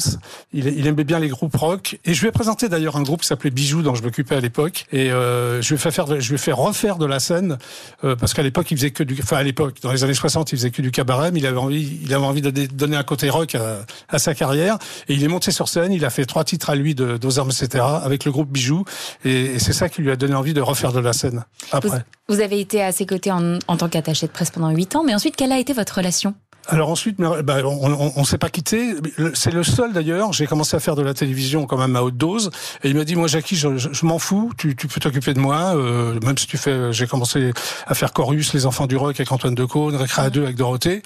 Il, 0.53 0.67
il 0.67 0.87
aimait 0.87 1.05
bien 1.05 1.19
les 1.19 1.29
groupes 1.29 1.57
rock. 1.57 1.99
Et 2.05 2.15
je 2.15 2.21
lui 2.23 2.29
ai 2.29 2.33
présenté 2.33 2.69
d'ailleurs 2.69 2.97
un 2.97 3.03
groupe 3.03 3.21
qui 3.21 3.27
s'appelait 3.27 3.51
Bijoux, 3.51 3.83
dont 3.83 3.95
je 3.95 4.03
m'occupais 4.03 4.37
à 4.37 4.41
l'époque. 4.41 4.87
Et 4.93 5.13
euh, 5.13 5.61
je 5.61 5.69
lui 5.69 5.75
ai 5.75 5.79
fait 5.79 5.91
faire, 5.91 6.21
je 6.21 6.29
lui 6.29 6.37
ai 6.37 6.39
fait 6.39 6.53
refaire 6.53 6.97
de 6.97 7.07
la 7.07 7.21
scène 7.21 7.59
euh, 8.05 8.17
parce 8.17 8.33
qu'à 8.33 8.43
l'époque, 8.43 8.71
il 8.71 8.77
faisait 8.79 8.91
que 8.91 9.03
du, 9.03 9.19
enfin 9.23 9.37
à 9.37 9.43
l'époque, 9.43 9.77
dans 9.83 9.93
les 9.93 10.03
années 10.05 10.15
60, 10.15 10.53
il 10.53 10.57
faisait 10.57 10.71
que 10.71 10.83
du 10.83 10.91
cabaret. 10.91 11.31
Mais 11.31 11.41
il 11.41 11.47
avait 11.47 11.59
envie, 11.59 12.01
il 12.03 12.15
avait 12.15 12.25
envie 12.25 12.43
de 12.43 12.51
donner 12.51 12.97
un 12.97 13.03
côté 13.03 13.29
rock 13.29 13.55
à, 13.55 13.85
à 14.09 14.19
sa 14.19 14.35
carrière. 14.35 14.79
Et 15.09 15.15
il 15.15 15.23
est 15.23 15.29
monté 15.29 15.51
sur 15.51 15.69
scène. 15.69 15.93
Il 15.93 16.05
a 16.05 16.11
fait 16.11 16.25
trois 16.25 16.45
titres 16.45 16.71
à 16.71 16.75
lui 16.75 16.95
de 16.95 17.19
d'aux 17.19 17.39
armes, 17.39 17.51
etc. 17.51 17.85
avec 18.03 18.25
le 18.25 18.33
groupe 18.33 18.51
Bijoux. 18.51 18.85
Et, 19.25 19.43
et 19.43 19.59
c'est 19.59 19.75
ça 19.75 19.89
qui 19.89 20.01
lui 20.01 20.11
a 20.11 20.17
donné 20.17 20.35
envie 20.35 20.55
de 20.55 20.61
refaire 20.71 20.93
de 20.93 21.01
la 21.01 21.13
scène 21.13 21.45
Vous, 21.71 21.77
après. 21.77 22.05
vous 22.29 22.41
avez 22.41 22.61
été 22.61 22.83
à 22.83 22.93
ses 22.93 23.07
côtés 23.07 23.31
en, 23.31 23.59
en 23.69 23.77
tant 23.77 23.89
qu'attaché 23.89 24.27
de 24.27 24.33
presse 24.33 24.51
pendant 24.51 24.71
8 24.71 24.97
ans, 24.97 25.05
mais 25.05 25.15
ensuite, 25.15 25.37
quelle 25.37 25.53
a 25.53 25.59
été 25.59 25.73
votre 25.73 25.97
relation? 25.97 26.35
Alors 26.69 26.91
ensuite, 26.91 27.17
bah, 27.19 27.59
on, 27.65 28.13
on, 28.17 28.25
s'est 28.25 28.39
pas 28.39 28.51
quitté. 28.51 28.95
C'est 29.35 29.53
le 29.53 29.65
seul 29.65 29.93
d'ailleurs. 29.93 30.33
J'ai 30.33 30.47
commencé 30.47 30.77
à 30.77 30.81
faire 30.81 30.95
de 30.95 31.03
la 31.03 31.15
télévision 31.15 31.67
quand 31.67 31.79
même 31.79 31.97
à 31.97 32.03
haute 32.03 32.17
dose. 32.17 32.51
Et 32.85 32.91
il 32.91 32.97
m'a 32.97 33.05
dit, 33.05 33.17
moi 33.17 33.27
Jackie, 33.29 33.57
je, 33.57 33.77
je, 33.77 33.89
je 33.93 34.07
m'en 34.07 34.19
fous. 34.19 34.53
Tu, 34.57 34.77
tu 34.77 34.87
peux 34.87 35.01
t'occuper 35.01 35.35
de 35.35 35.41
moi. 35.41 35.75
Euh, 35.75 36.21
même 36.25 36.39
si 36.39 36.47
tu 36.47 36.59
fais, 36.59 36.93
j'ai 36.93 37.07
commencé 37.07 37.53
à 37.87 37.95
faire 37.95 38.13
Chorus, 38.13 38.53
les 38.53 38.67
enfants 38.67 38.87
du 38.87 38.97
rock 38.97 39.17
avec 39.17 39.33
Antoine 39.33 39.55
Decaune, 39.55 39.97
Récréa 39.97 40.31
2 40.31 40.45
avec 40.45 40.57
Dorothée. 40.57 41.03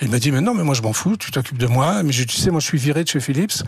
Et 0.00 0.04
il 0.04 0.10
m'a 0.10 0.18
dit, 0.18 0.32
mais 0.32 0.40
non, 0.40 0.54
mais 0.54 0.64
moi 0.64 0.74
je 0.74 0.82
m'en 0.82 0.92
fous. 0.92 1.16
Tu 1.16 1.30
t'occupes 1.30 1.58
de 1.58 1.66
moi. 1.66 2.02
Mais 2.02 2.12
tu 2.12 2.28
sais, 2.28 2.50
moi 2.50 2.60
je 2.60 2.66
suis 2.66 2.78
viré 2.78 3.04
de 3.04 3.08
chez 3.08 3.20
Philips. 3.20 3.62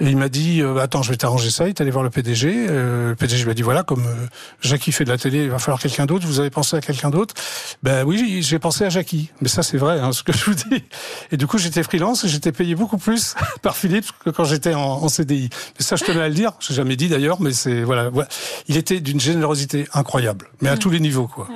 Et 0.00 0.08
il 0.08 0.16
m'a 0.16 0.28
dit, 0.28 0.60
euh, 0.60 0.78
attends, 0.78 1.02
je 1.02 1.10
vais 1.10 1.16
t'arranger 1.16 1.50
ça. 1.50 1.66
Il 1.66 1.68
est 1.68 1.80
allé 1.80 1.92
voir 1.92 2.02
le 2.02 2.10
PDG. 2.10 2.66
Euh, 2.68 3.10
le 3.10 3.14
PDG 3.14 3.44
lui 3.44 3.50
a 3.52 3.54
dit, 3.54 3.62
voilà, 3.62 3.84
comme 3.84 4.04
euh, 4.04 4.26
Jackie 4.60 4.90
fait 4.90 5.04
de 5.04 5.10
la 5.10 5.18
télé, 5.18 5.44
il 5.44 5.50
va 5.50 5.60
falloir 5.60 5.80
quelqu'un 5.80 6.04
d'autre. 6.04 6.26
Vous 6.26 6.40
avez 6.40 6.50
pensé 6.50 6.76
à 6.76 6.80
quelqu'un 6.80 7.10
d'autre? 7.10 7.34
Ben 7.84 8.04
oui, 8.04 8.40
j'ai 8.42 8.58
pensé 8.58 8.84
à 8.84 8.88
Jackie. 8.88 9.30
Mais 9.40 9.48
ça, 9.48 9.62
c'est 9.62 9.76
vrai, 9.78 10.00
hein, 10.00 10.10
ce 10.10 10.24
que 10.24 10.32
je 10.32 10.46
vous 10.46 10.54
dis. 10.54 10.82
Et 11.30 11.36
du 11.36 11.46
coup, 11.46 11.58
j'étais 11.58 11.84
freelance 11.84 12.24
et 12.24 12.28
j'étais 12.28 12.50
payé 12.50 12.74
beaucoup 12.74 12.98
plus 12.98 13.36
par 13.62 13.76
Philippe 13.76 14.06
que 14.24 14.30
quand 14.30 14.44
j'étais 14.44 14.74
en, 14.74 14.80
en 14.80 15.08
CDI. 15.08 15.48
Mais 15.78 15.84
ça, 15.84 15.94
je 15.94 16.02
tenais 16.02 16.22
à 16.22 16.28
le 16.28 16.34
dire. 16.34 16.52
J'ai 16.58 16.74
jamais 16.74 16.96
dit 16.96 17.08
d'ailleurs, 17.08 17.40
mais 17.40 17.52
c'est 17.52 17.84
voilà, 17.84 18.08
voilà. 18.10 18.28
Il 18.66 18.76
était 18.76 18.98
d'une 18.98 19.20
générosité 19.20 19.86
incroyable, 19.94 20.48
mais 20.60 20.70
à 20.70 20.76
tous 20.76 20.90
les 20.90 20.98
niveaux, 21.00 21.28
quoi. 21.28 21.46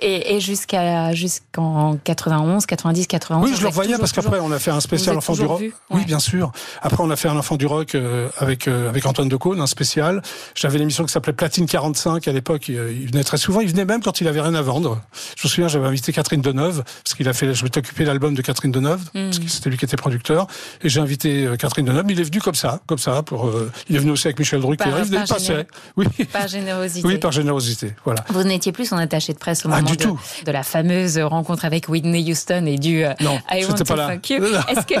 Et, 0.00 0.34
et 0.36 0.40
jusqu'à 0.40 1.12
jusqu'en 1.14 1.96
91, 2.04 2.66
90, 2.66 3.06
91. 3.06 3.44
Oui, 3.50 3.54
je 3.56 3.62
le 3.64 3.70
voyais 3.70 3.98
parce 3.98 4.12
qu'après 4.12 4.38
on 4.40 4.52
a 4.52 4.58
fait 4.58 4.70
un 4.70 4.80
spécial 4.80 5.16
enfant 5.16 5.32
du 5.34 5.44
rock. 5.44 5.60
vu, 5.60 5.74
Oui, 5.90 6.04
bien 6.04 6.18
sûr. 6.18 6.52
Après 6.82 7.02
on 7.02 7.10
a 7.10 7.16
fait 7.16 7.28
un 7.28 7.36
enfant 7.36 7.56
du 7.56 7.66
rock 7.66 7.94
euh, 7.94 8.28
avec 8.38 8.68
euh, 8.68 8.88
avec 8.88 9.04
Antoine 9.06 9.28
Decaune, 9.28 9.60
un 9.60 9.66
spécial. 9.66 10.22
J'avais 10.54 10.78
l'émission 10.78 11.04
qui 11.04 11.12
s'appelait 11.12 11.32
Platine 11.32 11.66
45 11.66 12.26
à 12.28 12.32
l'époque. 12.32 12.68
Il, 12.68 12.74
il 12.74 13.06
venait 13.10 13.24
très 13.24 13.36
souvent. 13.38 13.60
Il 13.60 13.68
venait 13.68 13.84
même 13.84 14.02
quand 14.02 14.20
il 14.20 14.28
avait 14.28 14.40
rien 14.40 14.54
à 14.54 14.62
vendre. 14.62 15.00
Je 15.36 15.46
me 15.46 15.50
souviens, 15.50 15.68
j'avais 15.68 15.86
invité 15.86 16.12
Catherine 16.12 16.40
Deneuve 16.40 16.82
parce 17.04 17.14
qu'il 17.14 17.28
a 17.28 17.32
fait. 17.32 17.54
Je 17.54 17.64
m'étais 17.64 17.78
occupé 17.80 18.04
de 18.04 18.08
l'album 18.08 18.34
de 18.34 18.42
Catherine 18.42 18.72
Deneuve 18.72 19.00
Mm. 19.14 19.24
parce 19.26 19.38
que 19.38 19.48
c'était 19.48 19.70
lui 19.70 19.76
qui 19.78 19.84
était 19.84 19.96
producteur. 19.96 20.46
Et 20.82 20.88
j'ai 20.88 21.00
invité 21.00 21.44
euh, 21.46 21.56
Catherine 21.56 21.86
Deneuve. 21.86 22.04
Il 22.10 22.20
est 22.20 22.24
venu 22.24 22.40
comme 22.40 22.54
ça, 22.54 22.80
comme 22.86 22.98
ça. 22.98 23.22
Pour 23.22 23.46
euh, 23.46 23.70
il 23.88 23.96
est 23.96 23.98
venu 23.98 24.10
aussi 24.12 24.26
avec 24.28 24.38
Michel 24.38 24.60
Drucker. 24.60 24.76
Par- 24.90 25.00
il 25.04 25.10
par 25.10 25.22
il 25.24 25.28
passait. 25.28 25.66
Oui. 25.96 26.06
Par 26.32 26.46
générosité. 26.48 27.06
Oui, 27.06 27.18
par 27.18 27.32
générosité. 27.32 27.94
Voilà. 28.04 28.24
Vous 28.28 28.42
n'étiez 28.44 28.72
plus 28.72 28.86
son 28.86 28.96
attaché 28.96 29.32
de 29.32 29.38
presse 29.38 29.64
au 29.64 29.68
Ah, 29.72 29.76
moment 29.80 29.87
du 29.90 29.96
de, 29.96 30.02
tout. 30.02 30.20
de 30.46 30.50
la 30.52 30.62
fameuse 30.62 31.18
rencontre 31.18 31.64
avec 31.64 31.88
Whitney 31.88 32.30
Houston 32.30 32.64
et 32.66 32.76
du 32.78 33.04
euh, 33.04 33.12
Non, 33.20 33.38
I 33.50 33.64
want 33.64 33.74
to 33.74 33.84
pas 33.84 33.96
là. 33.96 34.08
fuck 34.12 34.30
you. 34.30 34.44
Est-ce 34.68 34.86
que 34.86 34.94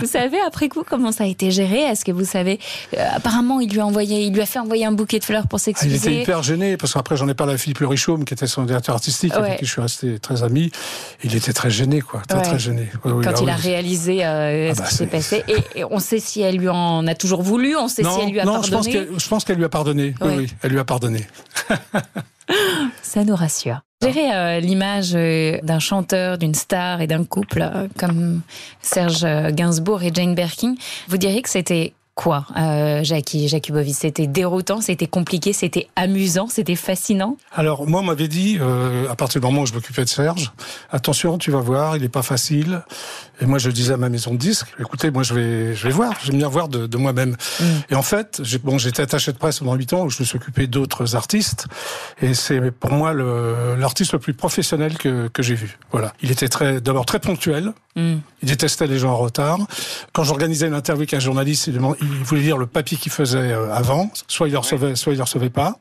vous 0.00 0.06
savez 0.06 0.38
après 0.46 0.68
coup 0.68 0.82
comment 0.88 1.12
ça 1.12 1.24
a 1.24 1.26
été 1.26 1.50
géré? 1.50 1.80
Est-ce 1.80 2.04
que 2.04 2.12
vous 2.12 2.24
savez 2.24 2.58
euh, 2.96 3.06
Apparemment, 3.14 3.60
il 3.60 3.70
lui 3.70 3.80
a 3.80 3.86
envoyé, 3.86 4.22
il 4.22 4.32
lui 4.34 4.40
a 4.42 4.46
fait 4.46 4.58
envoyer 4.58 4.84
un 4.84 4.92
bouquet 4.92 5.18
de 5.18 5.24
fleurs 5.24 5.46
pour 5.46 5.58
Ah, 5.58 5.68
il 5.68 5.70
était 5.70 5.80
s'excuser. 5.98 6.22
hyper 6.22 6.42
gêné 6.42 6.76
parce 6.76 6.92
qu'après 6.94 7.16
j'en 7.16 7.28
ai 7.28 7.34
parlé 7.34 7.54
à 7.54 7.58
Philippe 7.58 7.80
Le 7.80 7.86
Richaume 7.88 8.24
qui 8.24 8.34
était 8.34 8.46
son 8.46 8.62
directeur 8.64 8.94
artistique 8.94 9.32
Ouais. 9.34 9.38
avec 9.40 9.58
qui 9.58 9.66
je 9.66 9.70
suis 9.72 9.80
resté 9.80 10.18
très 10.18 10.42
ami. 10.42 10.70
Il 11.24 11.34
était 11.36 11.52
très 11.52 11.70
gêné 11.70 12.00
quoi, 12.00 12.22
très 12.28 12.38
Ouais. 12.38 12.44
très 12.44 12.58
gêné. 12.58 12.88
Oui, 13.04 13.24
Quand 13.24 13.30
ah 13.34 13.38
il 13.40 13.44
oui. 13.44 13.50
a 13.50 13.56
réalisé 13.56 14.24
euh, 14.24 14.70
Ah 14.70 14.74
ce 14.74 14.80
bah, 14.80 14.86
qui 14.88 14.94
s'est 14.94 15.06
passé, 15.06 15.44
et, 15.48 15.80
et 15.80 15.84
on 15.84 15.98
sait 15.98 16.18
si 16.20 16.40
elle 16.40 16.56
lui 16.56 16.68
en 16.68 17.06
a 17.06 17.14
toujours 17.14 17.42
voulu, 17.42 17.76
on 17.76 17.88
sait 17.88 18.02
si 18.02 18.08
elle 18.22 18.30
lui 18.30 18.40
a 18.40 18.44
non, 18.44 18.54
pardonné. 18.60 18.90
qu'elle 18.92 19.08
je 19.18 19.28
pense 19.28 19.44
qu'elle 19.44 19.56
lui 19.56 19.64
a 19.64 19.68
pardonné. 19.68 20.14
Oui, 20.20 20.32
oui, 20.38 20.46
elle 20.62 20.70
lui 20.72 20.78
a 20.78 20.84
pardonné. 20.84 21.26
Ça 23.02 23.24
nous 23.24 23.34
rassure. 23.34 23.80
Gérer 24.02 24.34
euh, 24.34 24.60
l'image 24.60 25.12
euh, 25.14 25.58
d'un 25.62 25.78
chanteur, 25.78 26.38
d'une 26.38 26.54
star 26.54 27.02
et 27.02 27.06
d'un 27.06 27.24
couple 27.24 27.60
euh, 27.60 27.86
comme 27.98 28.40
Serge 28.80 29.26
Gainsbourg 29.52 30.02
et 30.02 30.10
Jane 30.12 30.34
Birkin, 30.34 30.74
vous 31.08 31.18
diriez 31.18 31.42
que 31.42 31.50
c'était 31.50 31.92
quoi, 32.20 32.44
euh, 32.58 33.02
Jackie 33.02 33.48
Jakubovic 33.48 33.94
C'était 33.94 34.26
déroutant, 34.26 34.82
c'était 34.82 35.06
compliqué, 35.06 35.54
c'était 35.54 35.88
amusant, 35.96 36.48
c'était 36.48 36.76
fascinant? 36.76 37.38
Alors, 37.50 37.86
moi, 37.88 38.00
on 38.00 38.04
m'avait 38.04 38.28
dit, 38.28 38.58
euh, 38.60 39.08
à 39.08 39.16
partir 39.16 39.40
du 39.40 39.46
moment 39.46 39.62
où 39.62 39.66
je 39.66 39.72
m'occupais 39.72 40.04
de 40.04 40.08
Serge, 40.10 40.52
attention, 40.90 41.38
tu 41.38 41.50
vas 41.50 41.60
voir, 41.60 41.96
il 41.96 42.02
n'est 42.02 42.10
pas 42.10 42.20
facile. 42.20 42.82
Et 43.40 43.46
moi, 43.46 43.56
je 43.56 43.70
disais 43.70 43.94
à 43.94 43.96
ma 43.96 44.10
maison 44.10 44.32
de 44.34 44.36
disques, 44.36 44.66
écoutez, 44.78 45.10
moi, 45.10 45.22
je 45.22 45.32
vais, 45.32 45.74
je 45.74 45.84
vais 45.84 45.94
voir, 45.94 46.12
j'aime 46.22 46.36
bien 46.36 46.48
voir 46.48 46.68
de, 46.68 46.86
de 46.86 46.96
moi-même. 46.98 47.38
Mm. 47.58 47.64
Et 47.88 47.94
en 47.94 48.02
fait, 48.02 48.42
j'ai, 48.44 48.58
bon, 48.58 48.76
j'étais 48.76 49.00
attaché 49.00 49.32
de 49.32 49.38
presse 49.38 49.60
pendant 49.60 49.74
huit 49.74 49.90
ans 49.94 50.04
où 50.04 50.10
je 50.10 50.20
me 50.20 50.26
suis 50.26 50.36
occupé 50.36 50.66
d'autres 50.66 51.16
artistes. 51.16 51.68
Et 52.20 52.34
c'est 52.34 52.70
pour 52.70 52.92
moi 52.92 53.14
le, 53.14 53.76
l'artiste 53.78 54.12
le 54.12 54.18
plus 54.18 54.34
professionnel 54.34 54.98
que, 54.98 55.28
que 55.28 55.42
j'ai 55.42 55.54
vu. 55.54 55.78
Voilà. 55.90 56.12
Il 56.20 56.30
était 56.30 56.48
très, 56.48 56.82
d'abord 56.82 57.06
très 57.06 57.18
ponctuel. 57.18 57.72
Mm. 57.96 58.16
Il 58.42 58.48
détestait 58.48 58.86
les 58.86 58.98
gens 58.98 59.10
en 59.10 59.16
retard. 59.16 59.58
Quand 60.12 60.24
j'organisais 60.24 60.66
une 60.66 60.74
interview 60.74 61.02
avec 61.02 61.14
un 61.14 61.20
journaliste, 61.20 61.66
il, 61.66 61.78
voulait 61.78 62.40
lire 62.40 62.58
le 62.58 62.66
papier 62.66 62.96
qu'il 62.96 63.12
faisait 63.12 63.52
euh, 63.52 63.72
avant. 63.72 64.10
Soit 64.28 64.48
il 64.48 64.52
le 64.52 64.58
recevait, 64.58 64.96
soit 64.96 65.12
il 65.12 65.16
le 65.16 65.22
recevait 65.22 65.50
pas. 65.50 65.78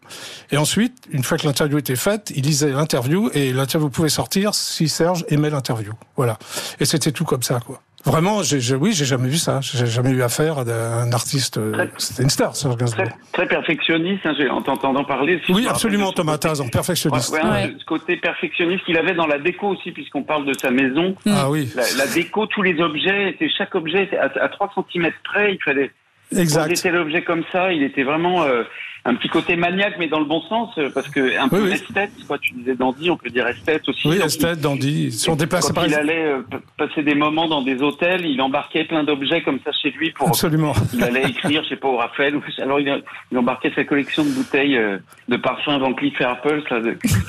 Et 0.52 0.58
ensuite, 0.58 0.96
une 1.12 1.24
fois 1.24 1.38
que 1.38 1.46
l'interview 1.46 1.78
était 1.78 1.96
faite, 1.96 2.32
il 2.36 2.44
lisait 2.44 2.72
l'interview 2.72 3.30
et 3.34 3.54
l'interview 3.54 3.90
pouvait 3.90 4.10
sortir 4.10 4.54
si 4.54 4.90
Serge 4.90 5.26
aimait 5.30 5.50
l'interview. 5.50 5.94
Voilà. 6.16 6.38
Et 6.80 6.86
c'était 6.86 7.12
tout 7.12 7.26
comme 7.26 7.44
ça, 7.44 7.60
quoi. 7.60 7.82
Vraiment, 8.06 8.44
j'ai, 8.44 8.76
oui, 8.76 8.94
j'ai 8.94 9.06
jamais 9.06 9.28
vu 9.28 9.38
ça. 9.38 9.60
J'ai 9.62 9.86
jamais 9.86 10.12
eu 10.12 10.24
affaire 10.24 10.60
à 10.60 11.02
un 11.02 11.12
artiste. 11.12 11.58
Euh, 11.58 11.88
c'était 11.98 12.24
une 12.24 12.30
star, 12.30 12.56
Serge 12.56 12.78
Gainsbourg. 12.78 13.08
Très, 13.34 13.48
perfectionniste, 13.48 14.26
hein, 14.26 14.34
en 14.52 14.62
t'entendant 14.62 15.04
parler. 15.04 15.42
oui, 15.50 15.68
absolument, 15.68 16.12
Thomas 16.12 16.38
Tazan, 16.38 16.70
perfectionniste. 16.70 17.34
Ouais, 17.34 17.74
Ce 17.78 17.86
côté 17.86 18.16
perfectionniste 18.18 18.86
qu'il 18.86 18.98
avait 18.98 19.14
dans 19.14 19.28
la 19.28 19.38
déco 19.38 19.68
aussi, 19.68 19.92
puisqu'on 19.92 20.24
parle 20.24 20.46
de 20.46 20.54
sa 20.54 20.72
maison. 20.72 21.16
Ah 21.28 21.50
oui. 21.50 21.70
La, 21.98 22.08
déco, 22.08 22.46
tous 22.46 22.62
les 22.62 22.80
objets, 22.80 23.32
était, 23.32 23.50
chaque 23.50 23.76
objet 23.76 24.04
était 24.04 24.18
à, 24.18 24.32
à 24.42 24.50
3 24.50 24.74
cm 24.94 25.12
près. 25.24 25.54
Il 25.54 25.64
fallait. 25.64 25.92
Exact. 26.36 26.82
Quand 26.82 26.92
l'objet 26.92 27.24
comme 27.24 27.44
ça, 27.52 27.74
il 27.74 27.84
était 27.84 28.04
vraiment. 28.04 28.44
Euh, 28.44 28.64
un 29.10 29.16
petit 29.16 29.28
côté 29.28 29.56
maniaque, 29.56 29.96
mais 29.98 30.08
dans 30.08 30.20
le 30.20 30.26
bon 30.26 30.42
sens, 30.42 30.70
euh, 30.78 30.90
parce 30.94 31.10
que 31.10 31.40
un 31.40 31.50
peu 31.50 31.72
esthète, 31.72 32.12
quoi. 32.28 32.38
Tu 32.38 32.54
disais 32.54 32.76
dandy, 32.76 33.10
on 33.10 33.18
peut 33.18 33.30
dire 33.30 33.48
esthète 33.48 33.88
aussi. 33.90 34.08
Oui, 34.08 34.18
esthète, 34.18 34.62
dandy. 34.62 35.06
Ils 35.06 35.14
sont 35.14 35.36
déplacés 35.36 35.74
par. 35.74 35.88
Il 35.88 35.96
allait 35.96 36.26
euh, 36.26 36.42
passer 36.78 37.02
des 37.02 37.16
moments 37.16 37.48
dans 37.48 37.64
des 37.64 37.82
hôtels, 37.82 38.26
il 38.26 38.40
embarquait 38.42 38.86
plein 38.86 39.04
d'objets 39.04 39.42
comme 39.42 39.60
ça 39.66 39.72
chez 39.72 39.90
lui 39.92 40.12
pour. 40.12 40.28
Absolument. 40.28 40.74
Il 40.94 41.04
allait 41.04 41.30
écrire, 41.30 41.64
je 41.64 41.70
sais 41.70 41.76
pas, 41.76 41.88
au 41.88 41.98
Raphaël. 41.98 42.40
Alors 42.62 42.80
il, 42.80 43.04
il 43.32 43.38
embarquait 43.38 43.72
sa 43.76 43.84
collection 43.84 44.24
de 44.24 44.30
bouteilles 44.30 44.78
euh, 44.78 44.98
de 45.28 45.38
parfums 45.38 45.80
Van 45.80 45.94
Cleef 45.94 46.20
Arpels. 46.22 46.64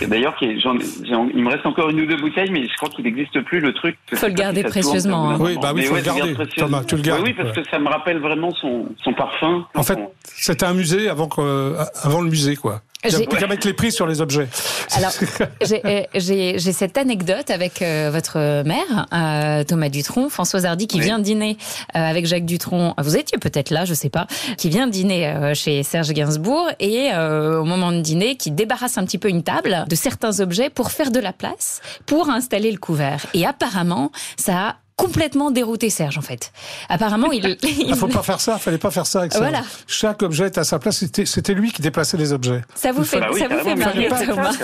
D'ailleurs, 0.07 0.37
il 0.43 1.43
me 1.43 1.49
reste 1.49 1.67
encore 1.67 1.91
une 1.91 2.01
ou 2.01 2.07
deux 2.07 2.17
bouteilles, 2.17 2.51
mais 2.51 2.67
je 2.67 2.77
crois 2.77 2.89
qu'il 2.89 3.05
n'existe 3.05 3.41
plus 3.43 3.61
le 3.61 3.73
truc. 3.73 3.97
Faut 4.13 4.27
le 4.27 4.33
garder 4.33 4.63
précieusement. 4.65 5.31
Hein. 5.31 5.37
Oui, 5.41 5.57
bah 5.61 5.73
oui, 5.75 5.83
faut 5.83 5.97
le 5.97 6.03
garder. 6.03 6.35
Thomas, 6.57 6.85
tu 6.85 6.97
le 6.97 7.03
gardes. 7.03 7.23
Oui, 7.23 7.33
parce 7.33 7.53
que 7.53 7.65
ça 7.71 7.79
me 7.79 7.89
rappelle 7.89 8.19
vraiment 8.19 8.51
son, 8.53 8.87
son 9.03 9.13
parfum. 9.13 9.67
En 9.75 9.83
fait, 9.83 9.99
c'était 10.25 10.67
un 10.67 10.75
musée 10.75 11.09
avant 11.09 11.29
que, 11.29 11.70
avant 12.03 12.21
le 12.21 12.31
musée, 12.31 12.57
quoi. 12.57 12.83
Il 13.03 13.17
n'y 13.17 13.45
a, 13.45 13.47
mettre 13.47 13.67
les 13.67 13.73
prix 13.73 13.91
sur 13.91 14.07
les 14.07 14.21
objets. 14.21 14.47
Alors, 14.93 15.13
euh, 15.87 16.03
j'ai 16.15 16.59
cette 16.59 16.99
anecdote 16.99 17.49
avec 17.49 17.81
euh, 17.81 18.11
votre 18.13 18.63
mère, 18.65 19.07
euh, 19.15 19.65
Thomas 19.65 19.89
Dutronc, 19.89 20.29
Françoise 20.29 20.67
Hardy, 20.67 20.87
qui 20.87 21.01
vient 21.01 21.19
dîner 21.19 21.57
avec 21.95 22.27
Jacques 22.27 22.45
Dutronc. 22.45 22.95
Vous 22.99 23.17
étiez 23.17 23.39
peut-être 23.39 23.71
là, 23.71 23.87
je 23.87 23.95
sais 23.95 24.11
pas. 24.11 24.27
Qui 24.59 24.69
vient 24.69 24.87
dîner 24.87 25.53
chez 25.55 25.83
Serge 25.83 26.13
Gainsbourg 26.13 26.69
et 26.79 27.11
au 27.15 27.65
moment 27.65 27.93
de 27.93 28.01
dîner, 28.01 28.37
qui 28.37 28.51
débarrasse 28.51 28.99
un 28.99 29.05
petit 29.05 29.19
peu 29.19 29.29
une 29.29 29.43
table 29.43 29.85
de 29.89 29.95
certains 29.95 30.41
objets 30.41 30.69
pour 30.69 30.91
faire 30.91 31.11
de 31.11 31.21
la 31.21 31.33
place, 31.33 31.81
pour 32.05 32.29
installer 32.29 32.71
le 32.71 32.79
couvert. 32.79 33.25
Et 33.33 33.47
apparemment, 33.47 34.13
ça 34.37 34.69
a 34.69 34.77
complètement 35.01 35.51
dérouté 35.51 35.91
Serge 35.91 36.19
en 36.19 36.23
fait. 36.23 36.53
Apparemment, 36.89 37.33
il. 37.33 37.57
Il 37.63 37.95
faut 37.97 38.09
pas 38.09 38.23
faire 38.23 38.41
ça. 38.41 38.59
Fallait 38.59 38.79
pas 38.79 38.91
faire 38.91 39.07
ça 39.07 39.21
avec. 39.21 39.35
Voilà. 39.35 39.63
Chaque 39.87 40.23
objet 40.23 40.49
était 40.49 40.61
à 40.61 40.65
sa 40.65 40.79
place. 40.79 41.05
C'était 41.25 41.55
lui 41.55 41.73
qui 41.73 41.83
déplaçait 41.83 42.17
les 42.17 42.33
objets. 42.33 42.63
Ça 42.75 42.93
vous 42.93 43.05
fait, 43.05 43.21
bah 43.21 43.29
ça 43.33 43.49
vous 43.49 43.59
fait 43.61 43.75
marrer, 43.75 44.09
Thomas. 44.27 44.55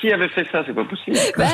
Qui 0.00 0.12
avait 0.12 0.28
fait 0.28 0.46
ça 0.50 0.62
C'est 0.66 0.74
pas 0.74 0.84
possible. 0.84 1.16
Bah, 1.36 1.46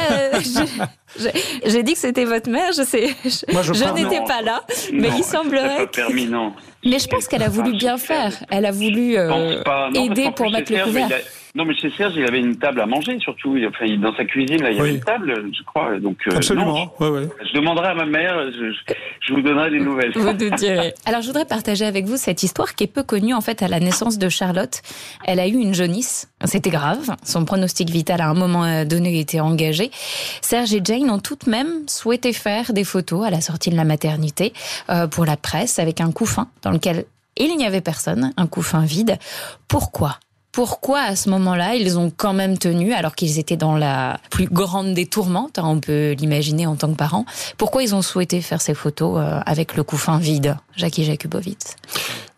J'ai 1.65 1.83
dit 1.83 1.93
que 1.93 1.99
c'était 1.99 2.25
votre 2.25 2.51
mère. 2.51 2.73
Je 2.77 2.83
sais. 2.83 3.15
Je, 3.25 3.53
Moi, 3.53 3.63
je, 3.63 3.73
je 3.73 3.85
n'étais 3.95 4.23
pas 4.27 4.43
là, 4.43 4.63
mais 4.93 5.09
il 5.17 5.25
semblerait. 5.25 5.87
Pas 5.87 5.87
permis, 5.87 6.27
non. 6.27 6.53
Mais 6.87 6.99
je 6.99 7.09
pense 7.09 7.27
qu'elle 7.27 7.43
a 7.43 7.49
voulu 7.49 7.73
bien 7.77 7.99
faire. 7.99 8.33
Elle 8.51 8.67
a 8.67 8.71
voulu 8.71 9.17
euh, 9.17 9.63
aider 9.95 10.31
pour 10.35 10.51
mettre 10.51 10.73
le 10.73 10.85
couvert. 10.85 11.09
Non, 11.57 11.65
mais 11.65 11.75
chez 11.75 11.91
Serge, 11.97 12.13
il 12.17 12.25
avait 12.25 12.39
une 12.39 12.57
table 12.57 12.83
à 12.83 12.87
manger, 12.87 13.19
surtout. 13.19 13.57
Enfin, 13.67 13.87
dans 13.97 14.15
sa 14.15 14.27
cuisine, 14.27 14.63
là, 14.63 14.71
il 14.71 14.77
y 14.77 14.81
avait 14.81 14.95
une 14.97 15.01
table, 15.01 15.51
je 15.59 15.63
crois. 15.65 15.99
Donc, 15.99 16.19
euh, 16.29 16.37
Absolument. 16.37 16.93
ouais, 17.01 17.09
ouais. 17.09 17.29
Je 17.49 17.59
demanderai 17.59 17.87
à 17.89 17.95
ma 17.95 18.05
mère, 18.05 18.35
je, 18.53 18.75
je 19.21 19.33
vous 19.33 19.41
donnerai 19.41 19.71
des 19.71 19.81
nouvelles. 19.81 20.13
Vous 20.15 20.33
nous 20.33 20.51
direz. 20.51 20.93
Alors, 21.07 21.23
je 21.23 21.29
voudrais 21.29 21.47
partager 21.47 21.87
avec 21.87 22.05
vous 22.05 22.19
cette 22.19 22.43
histoire 22.43 22.75
qui 22.75 22.85
est 22.85 22.93
peu 22.93 23.03
connue, 23.03 23.33
en 23.33 23.41
fait, 23.41 23.63
à 23.63 23.69
la 23.69 23.81
naissance 23.81 24.19
de 24.19 24.29
Charlotte. 24.29 24.83
Elle 25.25 25.41
a 25.41 25.49
eu 25.49 25.55
une 25.55 25.73
jaunisse. 25.73 26.31
C'était 26.47 26.71
grave. 26.71 27.15
Son 27.25 27.45
pronostic 27.45 27.91
vital, 27.91 28.21
à 28.21 28.29
un 28.29 28.35
moment 28.35 28.65
euh, 28.65 28.85
donné, 28.85 29.19
était 29.19 29.41
engagé. 29.41 29.91
Serge 30.41 30.73
et 30.75 30.81
Jane 30.83 31.11
ont 31.11 31.19
tout 31.19 31.37
de 31.45 31.51
même 31.51 31.89
souhaité 31.89 32.33
faire 32.33 32.73
des 32.73 32.85
photos 32.85 33.27
à 33.27 33.31
la 33.31 33.41
sortie 33.41 33.71
de 33.71 33.77
la 33.77 33.85
maternité 33.85 34.53
euh, 34.89 35.07
pour 35.07 35.25
la 35.25 35.37
presse 35.37 35.79
avec 35.79 36.01
un 36.01 36.13
couffin 36.13 36.49
dans 36.63 36.71
lequel 36.71 37.05
il 37.37 37.57
n'y 37.57 37.67
avait 37.67 37.81
personne, 37.81 38.33
un 38.37 38.47
couffin 38.47 38.85
vide. 38.85 39.19
Pourquoi? 39.69 40.19
Pourquoi 40.57 41.01
à 41.01 41.17
ce 41.17 41.29
moment-là 41.29 41.75
ils 41.75 41.99
ont 41.99 42.11
quand 42.17 42.33
même 42.33 42.57
tenu, 42.57 42.95
alors 42.95 43.15
qu'ils 43.15 43.39
étaient 43.39 43.59
dans 43.59 43.77
la 43.77 44.19
plus 44.31 44.47
grande 44.47 44.95
des 44.95 45.05
tourmentes, 45.05 45.59
hein, 45.59 45.65
on 45.67 45.81
peut 45.81 46.13
l'imaginer 46.13 46.67
en 46.67 46.77
tant 46.77 46.89
que 46.89 46.97
parents, 46.97 47.27
pourquoi 47.59 47.83
ils 47.83 47.95
ont 47.95 48.01
souhaité 48.01 48.41
faire 48.41 48.63
ces 48.63 48.73
photos 48.73 49.19
euh, 49.19 49.41
avec 49.45 49.77
le 49.77 49.83
couffin 49.83 50.19
vide, 50.19 50.57
Jackie 50.75 51.05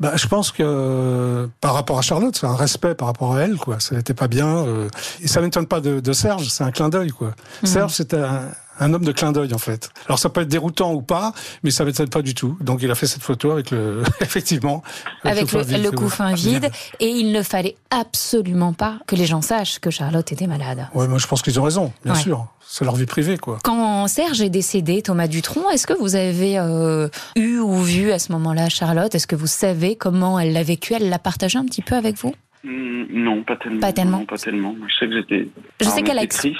bah, 0.00 0.12
je 0.14 0.26
pense 0.26 0.52
que 0.52 1.49
par 1.61 1.75
rapport 1.75 1.99
à 1.99 2.02
Charlotte, 2.02 2.37
c'est 2.37 2.47
un 2.47 2.55
respect 2.55 2.95
par 2.95 3.09
rapport 3.09 3.35
à 3.35 3.40
elle, 3.40 3.57
quoi. 3.57 3.81
Ça 3.81 3.97
n'était 3.97 4.14
pas 4.14 4.28
bien. 4.28 4.49
Euh, 4.49 4.88
et 5.21 5.28
ça 5.28 5.40
m'étonne 5.40 5.67
pas 5.67 5.81
de, 5.81 6.00
de 6.00 6.12
Serge, 6.12 6.49
c'est 6.49 6.64
un 6.64 6.71
clin 6.71 6.88
d'œil, 6.88 7.11
quoi. 7.11 7.33
Mmh. 7.62 7.67
Serge, 7.67 7.93
c'était 7.95 8.19
un, 8.19 8.50
un 8.81 8.95
homme 8.95 9.05
de 9.05 9.12
clin 9.12 9.33
d'œil 9.33 9.52
en 9.55 9.59
fait. 9.59 9.90
Alors 10.07 10.19
ça 10.19 10.28
peut 10.28 10.43
être 10.43 10.49
déroutant 10.49 10.93
ou 10.93 11.02
pas, 11.02 11.33
mais 11.62 11.71
ça 11.71 11.85
m'étonne 11.85 12.09
pas 12.09 12.23
du 12.23 12.35
tout. 12.35 12.57
Donc 12.61 12.81
il 12.83 12.90
a 12.90 12.95
fait 12.95 13.07
cette 13.07 13.23
photo 13.23 13.50
avec 13.50 13.71
le, 13.71 14.02
effectivement, 14.21 14.83
avec, 15.25 15.52
le, 15.52 15.83
le, 15.83 15.90
couffin 15.90 16.35
vide, 16.35 16.71
et 17.00 17.09
il 17.09 17.33
ne 17.33 17.43
fallait 17.43 17.76
absolument 17.90 18.73
pas 18.73 18.99
que 19.07 19.17
les 19.17 19.26
gens 19.26 19.43
sachent 19.43 19.78
que 19.78 19.90
Charlotte 19.90 20.31
était 20.33 20.47
malade. 20.47 20.88
Ouais, 20.95 21.09
moi 21.09 21.19
je 21.19 21.26
pense 21.26 21.43
qu'ils 21.43 21.59
ont 21.59 21.64
raison, 21.64 21.93
bien 22.05 22.14
sûr. 22.14 22.47
C'est 22.70 22.84
leur 22.84 22.96
vie 22.96 23.06
privée, 23.06 23.38
quoi. 23.38 23.58
Quand 23.64 24.06
Serge 24.08 24.42
est 24.42 24.50
décédé, 24.50 25.00
Thomas 25.00 25.26
Dutronc, 25.26 25.70
est-ce 25.70 25.87
que 25.87 25.94
vous 25.94 26.16
avez 26.16 26.58
euh, 26.58 27.08
eu 27.34 27.58
ou 27.58 27.80
vu 27.80 28.12
à 28.12 28.18
ce 28.18 28.30
moment-là 28.32 28.68
Charlotte? 28.68 29.14
Est-ce 29.14 29.26
que 29.26 29.37
vous 29.37 29.46
savez 29.46 29.96
comment 29.96 30.38
elle 30.38 30.52
l'a 30.52 30.62
vécu? 30.62 30.92
Elle 30.92 31.08
l'a 31.08 31.18
partagé 31.18 31.58
un 31.58 31.64
petit 31.64 31.80
peu 31.80 31.94
avec 31.94 32.18
vous? 32.18 32.34
Non, 32.64 33.42
pas 33.44 33.56
tellement. 33.56 33.80
Pas 33.80 33.92
tellement. 33.92 34.18
Non, 34.18 34.24
pas 34.24 34.36
tellement. 34.36 34.74
Je 34.86 34.94
sais 34.96 35.06
que 35.06 35.12
j'étais. 35.12 35.48
Je 35.80 35.86
sais 35.86 36.02
qu'elle 36.02 36.18
a, 36.18 36.26
triste. 36.26 36.56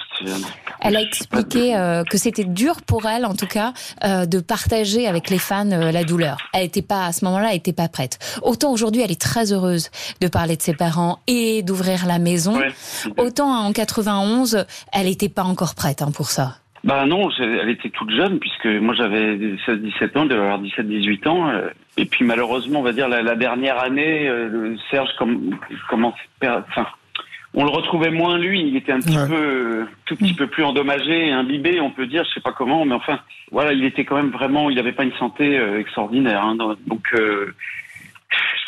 Elle 0.81 0.97
a 0.97 1.01
expliqué 1.01 1.77
euh, 1.77 2.05
que 2.05 2.17
c'était 2.17 2.45
dur 2.45 2.83
pour 2.87 3.07
elle, 3.07 3.27
en 3.27 3.35
tout 3.35 3.47
cas, 3.47 3.73
euh, 4.05 4.25
de 4.25 4.41
partager 4.41 5.09
avec 5.09 5.29
les 5.29 5.39
fans 5.39 5.71
euh, 5.71 5.91
la 5.91 6.05
douleur. 6.05 6.39
Elle 6.55 6.65
était 6.65 6.83
pas 6.83 7.07
à 7.07 7.13
ce 7.13 7.25
moment-là, 7.25 7.49
elle 7.51 7.57
était 7.57 7.73
pas 7.73 7.89
prête. 7.89 8.19
Autant 8.43 8.73
aujourd'hui, 8.73 9.03
elle 9.03 9.11
est 9.11 9.21
très 9.21 9.53
heureuse 9.53 9.91
de 10.21 10.29
parler 10.29 10.57
de 10.57 10.63
ses 10.63 10.75
parents 10.75 11.19
et 11.27 11.63
d'ouvrir 11.63 12.07
la 12.07 12.19
maison. 12.19 12.61
Autant 13.17 13.49
en 13.49 13.73
91, 13.73 14.67
elle 14.93 15.07
n'était 15.07 15.29
pas 15.29 15.43
encore 15.43 15.75
prête 15.75 16.01
hein, 16.03 16.13
pour 16.15 16.29
ça. 16.29 16.59
Bah 16.85 17.07
non, 17.07 17.29
elle 17.41 17.71
était 17.71 17.91
toute 17.91 18.11
jeune 18.11 18.39
puisque 18.39 18.67
moi 18.67 18.95
j'avais 18.95 19.37
16-17 19.37 20.17
ans, 20.17 20.23
elle 20.23 20.29
devait 20.29 20.41
avoir 20.41 20.63
17-18 20.63 21.29
ans. 21.29 21.51
Euh, 21.99 22.03
et 22.03 22.07
puis 22.07 22.25
malheureusement, 22.25 22.81
on 22.81 22.83
va 22.83 22.93
dire 22.93 23.09
la, 23.09 23.23
la 23.23 23.35
dernière 23.35 23.79
année, 23.83 24.29
euh, 24.29 24.77
Serge 24.91 25.11
commence, 25.89 26.15
enfin, 26.43 26.87
on 27.55 27.65
le 27.65 27.71
retrouvait 27.71 28.11
moins 28.11 28.39
lui. 28.39 28.63
Il 28.63 28.77
était 28.77 28.93
un 28.93 29.01
petit 29.01 29.19
peu, 29.29 29.87
tout 30.07 30.17
petit 30.17 30.35
peu 30.35 30.47
plus 30.47 30.65
endommagé, 30.65 31.31
imbibé, 31.31 31.81
on 31.81 31.91
peut 31.91 32.07
dire, 32.07 32.25
je 32.25 32.35
sais 32.35 32.41
pas 32.41 32.53
comment, 32.53 32.85
mais 32.85 32.95
enfin, 32.95 33.21
voilà, 33.51 33.73
il 33.73 33.85
était 33.85 34.05
quand 34.05 34.17
même 34.17 34.31
vraiment, 34.31 34.71
il 34.71 34.77
n'avait 34.77 34.93
pas 34.93 35.05
une 35.05 35.15
santé 35.15 35.59
euh, 35.59 35.81
extraordinaire. 35.81 36.43
Hein, 36.45 36.57
donc 36.87 37.15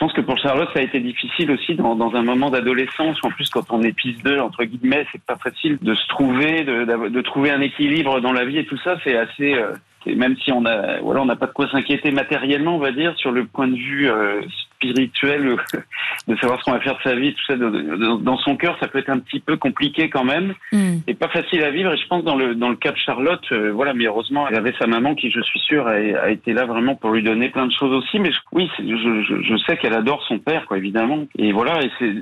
je 0.00 0.06
pense 0.06 0.14
que 0.14 0.22
pour 0.22 0.38
Charlotte, 0.38 0.70
ça 0.72 0.80
a 0.80 0.82
été 0.82 0.98
difficile 0.98 1.50
aussi 1.50 1.74
dans, 1.74 1.94
dans 1.94 2.14
un 2.14 2.22
moment 2.22 2.48
d'adolescence. 2.48 3.18
En 3.22 3.28
plus, 3.28 3.50
quand 3.50 3.70
on 3.70 3.82
est 3.82 3.92
pisse 3.92 4.16
d'eux, 4.22 4.40
entre 4.40 4.64
guillemets, 4.64 5.06
c'est 5.12 5.22
pas 5.22 5.36
facile 5.36 5.76
de 5.82 5.94
se 5.94 6.06
trouver, 6.08 6.64
de, 6.64 7.08
de, 7.08 7.20
trouver 7.20 7.50
un 7.50 7.60
équilibre 7.60 8.20
dans 8.20 8.32
la 8.32 8.46
vie 8.46 8.56
et 8.56 8.64
tout 8.64 8.78
ça. 8.78 8.96
C'est 9.04 9.14
assez, 9.14 9.52
euh, 9.52 9.72
même 10.06 10.36
si 10.38 10.52
on 10.52 10.64
a, 10.64 11.00
voilà, 11.00 11.22
on 11.22 11.26
n'a 11.26 11.36
pas 11.36 11.46
de 11.46 11.52
quoi 11.52 11.68
s'inquiéter 11.70 12.10
matériellement, 12.10 12.76
on 12.76 12.78
va 12.78 12.92
dire, 12.92 13.16
sur 13.16 13.32
le 13.32 13.46
point 13.46 13.68
de 13.68 13.76
vue 13.76 14.10
euh, 14.10 14.42
spirituel, 14.80 15.56
de 16.28 16.36
savoir 16.36 16.58
ce 16.58 16.64
qu'on 16.64 16.72
va 16.72 16.80
faire 16.80 16.96
de 16.96 17.02
sa 17.02 17.14
vie, 17.14 17.34
tout 17.34 17.44
ça, 17.46 17.56
dans 17.56 18.38
son 18.38 18.56
cœur, 18.56 18.76
ça 18.80 18.88
peut 18.88 18.98
être 18.98 19.10
un 19.10 19.18
petit 19.18 19.40
peu 19.40 19.56
compliqué 19.56 20.08
quand 20.08 20.24
même, 20.24 20.54
mm. 20.72 20.98
et 21.06 21.14
pas 21.14 21.28
facile 21.28 21.62
à 21.62 21.70
vivre. 21.70 21.92
Et 21.92 21.98
je 21.98 22.06
pense 22.06 22.24
dans 22.24 22.36
le 22.36 22.54
dans 22.54 22.70
le 22.70 22.76
cas 22.76 22.92
de 22.92 22.96
Charlotte, 22.96 23.44
euh, 23.52 23.70
voilà, 23.72 23.94
mais 23.94 24.06
heureusement, 24.06 24.48
elle 24.48 24.56
avait 24.56 24.74
sa 24.78 24.86
maman 24.86 25.14
qui, 25.14 25.30
je 25.30 25.40
suis 25.40 25.60
sûr, 25.60 25.86
a, 25.86 25.92
a, 25.92 26.30
été 26.30 26.52
là 26.52 26.64
vraiment 26.64 26.94
pour 26.96 27.10
lui 27.10 27.22
donner 27.22 27.50
plein 27.50 27.66
de 27.66 27.72
choses 27.72 27.92
aussi. 27.92 28.18
Mais 28.18 28.30
oui, 28.52 28.68
je, 28.78 28.84
je, 28.84 29.42
je 29.42 29.56
sais 29.66 29.76
qu'elle 29.76 29.94
adore 29.94 30.24
son 30.26 30.38
père, 30.38 30.66
quoi, 30.66 30.78
évidemment. 30.78 31.26
Et 31.38 31.52
voilà, 31.52 31.82
et 31.82 31.90
c'est 31.98 32.14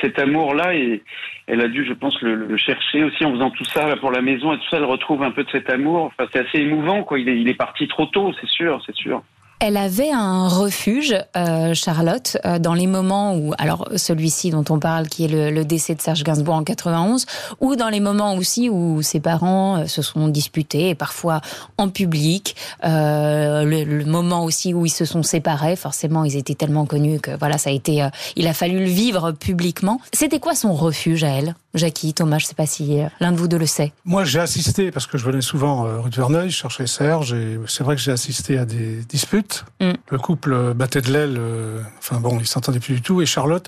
cet 0.00 0.18
amour-là, 0.18 0.74
et 0.74 1.02
elle 1.46 1.60
a 1.60 1.68
dû, 1.68 1.86
je 1.86 1.92
pense, 1.92 2.20
le, 2.20 2.34
le, 2.34 2.56
chercher 2.56 3.04
aussi 3.04 3.24
en 3.24 3.32
faisant 3.32 3.50
tout 3.50 3.64
ça 3.64 3.94
pour 3.96 4.10
la 4.10 4.22
maison 4.22 4.52
et 4.52 4.58
tout 4.58 4.68
ça. 4.70 4.78
Elle 4.78 4.84
retrouve 4.84 5.22
un 5.22 5.30
peu 5.30 5.44
de 5.44 5.50
cet 5.50 5.70
amour. 5.70 6.06
Enfin, 6.06 6.28
c'est 6.32 6.46
assez 6.46 6.58
émouvant, 6.58 7.04
quoi. 7.04 7.18
Il 7.18 7.28
est, 7.28 7.40
il 7.40 7.48
est 7.48 7.54
parti 7.54 7.86
trop 7.88 8.06
tôt, 8.06 8.32
c'est 8.40 8.48
sûr, 8.48 8.82
c'est 8.84 8.94
sûr. 8.94 9.22
Elle 9.60 9.76
avait 9.76 10.10
un 10.10 10.48
refuge, 10.48 11.14
euh, 11.36 11.74
Charlotte, 11.74 12.36
euh, 12.44 12.58
dans 12.58 12.74
les 12.74 12.86
moments 12.86 13.36
où, 13.36 13.54
alors 13.58 13.88
celui-ci 13.96 14.50
dont 14.50 14.64
on 14.68 14.78
parle, 14.78 15.08
qui 15.08 15.24
est 15.24 15.28
le, 15.28 15.50
le, 15.50 15.64
décès 15.64 15.94
de 15.94 16.02
Serge 16.02 16.22
Gainsbourg 16.22 16.54
en 16.54 16.64
91, 16.64 17.24
ou 17.60 17.76
dans 17.76 17.88
les 17.88 18.00
moments 18.00 18.34
aussi 18.34 18.68
où 18.68 19.00
ses 19.02 19.20
parents 19.20 19.78
euh, 19.78 19.86
se 19.86 20.02
sont 20.02 20.28
disputés, 20.28 20.90
et 20.90 20.94
parfois 20.94 21.40
en 21.78 21.88
public, 21.88 22.56
euh, 22.84 23.64
le, 23.64 23.84
le, 23.84 24.04
moment 24.04 24.44
aussi 24.44 24.74
où 24.74 24.86
ils 24.86 24.90
se 24.90 25.04
sont 25.04 25.22
séparés. 25.22 25.76
Forcément, 25.76 26.24
ils 26.24 26.36
étaient 26.36 26.54
tellement 26.54 26.84
connus 26.84 27.20
que 27.20 27.30
voilà, 27.38 27.56
ça 27.56 27.70
a 27.70 27.72
été, 27.72 28.02
euh, 28.02 28.08
il 28.36 28.46
a 28.46 28.54
fallu 28.54 28.80
le 28.80 28.90
vivre 28.90 29.32
publiquement. 29.32 30.00
C'était 30.12 30.40
quoi 30.40 30.54
son 30.54 30.74
refuge 30.74 31.24
à 31.24 31.28
elle, 31.28 31.54
Jackie, 31.74 32.14
Thomas 32.14 32.38
Je 32.38 32.46
sais 32.46 32.54
pas 32.54 32.66
si 32.66 32.98
l'un 33.20 33.32
de 33.32 33.36
vous 33.36 33.48
deux 33.48 33.58
le 33.58 33.66
sait. 33.66 33.92
Moi, 34.04 34.24
j'ai 34.24 34.40
assisté 34.40 34.90
parce 34.90 35.06
que 35.06 35.18
je 35.18 35.24
venais 35.24 35.40
souvent 35.40 35.82
rue 36.00 36.10
de 36.10 36.16
Verneuil, 36.16 36.50
je 36.50 36.56
cherchais 36.56 36.86
Serge, 36.86 37.32
et 37.32 37.58
c'est 37.66 37.84
vrai 37.84 37.96
que 37.96 38.02
j'ai 38.02 38.12
assisté 38.12 38.58
à 38.58 38.64
des 38.64 38.96
disputes 39.08 39.64
Mm. 39.80 39.92
Le 40.10 40.18
couple 40.18 40.74
battait 40.74 41.00
de 41.00 41.12
l'aile. 41.12 41.36
Euh, 41.38 41.80
enfin 41.98 42.20
bon, 42.20 42.38
ils 42.40 42.46
s'entendaient 42.46 42.80
plus 42.80 42.94
du 42.94 43.02
tout. 43.02 43.22
Et 43.22 43.26
Charlotte, 43.26 43.66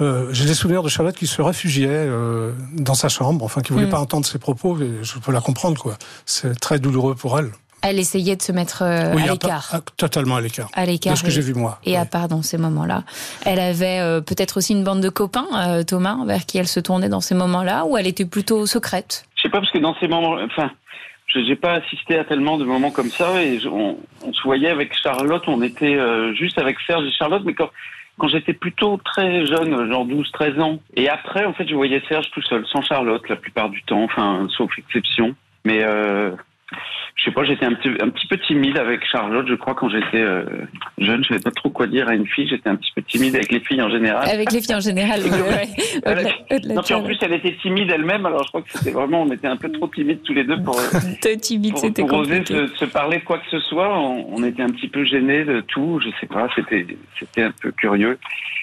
euh, 0.00 0.28
j'ai 0.32 0.44
des 0.44 0.54
souvenirs 0.54 0.82
de 0.82 0.88
Charlotte 0.88 1.16
qui 1.16 1.26
se 1.26 1.40
réfugiait 1.42 1.88
euh, 1.90 2.52
dans 2.74 2.94
sa 2.94 3.08
chambre, 3.08 3.44
enfin 3.44 3.62
qui 3.62 3.72
voulait 3.72 3.86
mm. 3.86 3.90
pas 3.90 4.00
entendre 4.00 4.26
ses 4.26 4.38
propos. 4.38 4.78
Et 4.80 4.98
je 5.02 5.18
peux 5.18 5.32
la 5.32 5.40
comprendre, 5.40 5.80
quoi. 5.80 5.96
C'est 6.24 6.58
très 6.58 6.78
douloureux 6.78 7.14
pour 7.14 7.38
elle. 7.38 7.50
Elle 7.88 7.98
essayait 7.98 8.36
de 8.36 8.42
se 8.42 8.52
mettre 8.52 8.82
à 8.82 9.14
l'écart. 9.14 9.80
Totalement 9.96 10.36
à 10.36 10.40
l'écart. 10.40 10.68
À 10.74 10.86
l'écart. 10.86 11.14
De 11.14 11.18
ce 11.18 11.24
que 11.24 11.30
j'ai 11.30 11.40
vu 11.40 11.54
moi. 11.54 11.78
Et 11.84 11.96
à 11.96 12.04
part 12.04 12.28
dans 12.28 12.42
ces 12.42 12.58
moments-là. 12.58 13.04
Elle 13.44 13.60
avait 13.60 14.20
peut-être 14.22 14.58
aussi 14.58 14.72
une 14.72 14.84
bande 14.84 15.00
de 15.00 15.08
copains, 15.08 15.84
Thomas, 15.86 16.18
vers 16.26 16.44
qui 16.46 16.58
elle 16.58 16.68
se 16.68 16.80
tournait 16.80 17.08
dans 17.08 17.20
ces 17.20 17.34
moments-là, 17.34 17.84
ou 17.84 17.96
elle 17.96 18.06
était 18.06 18.26
plutôt 18.26 18.66
secrète? 18.66 19.26
Je 19.36 19.42
sais 19.42 19.48
pas 19.48 19.60
parce 19.60 19.70
que 19.70 19.78
dans 19.78 19.94
ces 20.00 20.08
moments, 20.08 20.36
enfin, 20.44 20.70
je 21.26 21.38
n'ai 21.40 21.56
pas 21.56 21.74
assisté 21.74 22.18
à 22.18 22.24
tellement 22.24 22.56
de 22.56 22.64
moments 22.64 22.90
comme 22.90 23.10
ça 23.10 23.42
et 23.42 23.58
on, 23.66 23.98
on 24.24 24.32
se 24.32 24.42
voyait 24.42 24.70
avec 24.70 24.94
Charlotte, 24.94 25.42
on 25.46 25.62
était 25.62 25.96
euh, 25.96 26.32
juste 26.34 26.58
avec 26.58 26.78
Serge 26.86 27.04
et 27.04 27.10
Charlotte, 27.10 27.42
mais 27.44 27.54
quand, 27.54 27.70
quand 28.18 28.28
j'étais 28.28 28.52
plutôt 28.52 28.98
très 29.04 29.44
jeune, 29.46 29.90
genre 29.90 30.06
12-13 30.06 30.60
ans, 30.60 30.78
et 30.94 31.08
après, 31.08 31.44
en 31.44 31.52
fait, 31.52 31.68
je 31.68 31.74
voyais 31.74 32.02
Serge 32.08 32.30
tout 32.30 32.42
seul, 32.42 32.64
sans 32.66 32.82
Charlotte 32.82 33.28
la 33.28 33.36
plupart 33.36 33.70
du 33.70 33.82
temps, 33.82 34.04
enfin, 34.04 34.46
sauf 34.56 34.70
exception. 34.78 35.34
Mais 35.64 35.82
euh, 35.82 36.30
je 37.14 37.24
sais 37.24 37.30
pas, 37.30 37.44
j'étais 37.44 37.64
un 37.64 37.72
petit, 37.72 37.88
un 38.00 38.08
petit 38.08 38.26
peu 38.26 38.36
timide 38.38 38.76
avec 38.76 39.04
Charlotte, 39.06 39.46
je 39.48 39.54
crois, 39.54 39.74
quand 39.74 39.88
j'étais 39.88 40.20
euh, 40.20 40.44
jeune. 40.98 41.22
Je 41.22 41.28
savais 41.28 41.40
pas 41.40 41.50
trop 41.50 41.70
quoi 41.70 41.86
dire 41.86 42.08
à 42.08 42.14
une 42.14 42.26
fille. 42.26 42.48
J'étais 42.48 42.68
un 42.68 42.76
petit 42.76 42.90
peu 42.94 43.02
timide 43.02 43.36
avec 43.36 43.52
les 43.52 43.60
filles 43.60 43.82
en 43.82 43.88
général. 43.88 44.28
Avec 44.28 44.52
les 44.52 44.60
filles 44.60 44.74
en 44.74 44.80
général, 44.80 45.22
oui. 45.24 45.30
non, 46.74 46.82
puis 46.82 46.94
en 46.94 47.02
plus, 47.02 47.16
elle 47.22 47.32
était 47.34 47.56
timide 47.62 47.90
elle-même. 47.90 48.26
Alors, 48.26 48.42
je 48.42 48.48
crois 48.48 48.62
que 48.62 48.70
c'était 48.70 48.90
vraiment, 48.90 49.22
on 49.22 49.32
était 49.32 49.46
un 49.46 49.56
peu 49.56 49.70
trop 49.70 49.86
timides 49.88 50.22
tous 50.24 50.34
les 50.34 50.44
deux 50.44 50.60
pour, 50.62 50.78
timide, 51.40 51.78
c'était 51.78 52.02
pour 52.02 52.18
oser 52.18 52.44
se, 52.44 52.66
se, 52.66 52.84
parler 52.84 53.18
de 53.18 53.24
quoi 53.24 53.38
que 53.38 53.48
ce 53.50 53.60
soit. 53.60 53.96
On, 53.98 54.26
on, 54.34 54.44
était 54.44 54.62
un 54.62 54.70
petit 54.70 54.88
peu 54.88 55.04
gênés 55.04 55.44
de 55.44 55.60
tout. 55.60 56.00
Je 56.04 56.10
sais 56.20 56.26
pas, 56.26 56.48
c'était, 56.54 56.86
c'était 57.18 57.44
un 57.44 57.52
peu 57.62 57.70
curieux. 57.70 58.18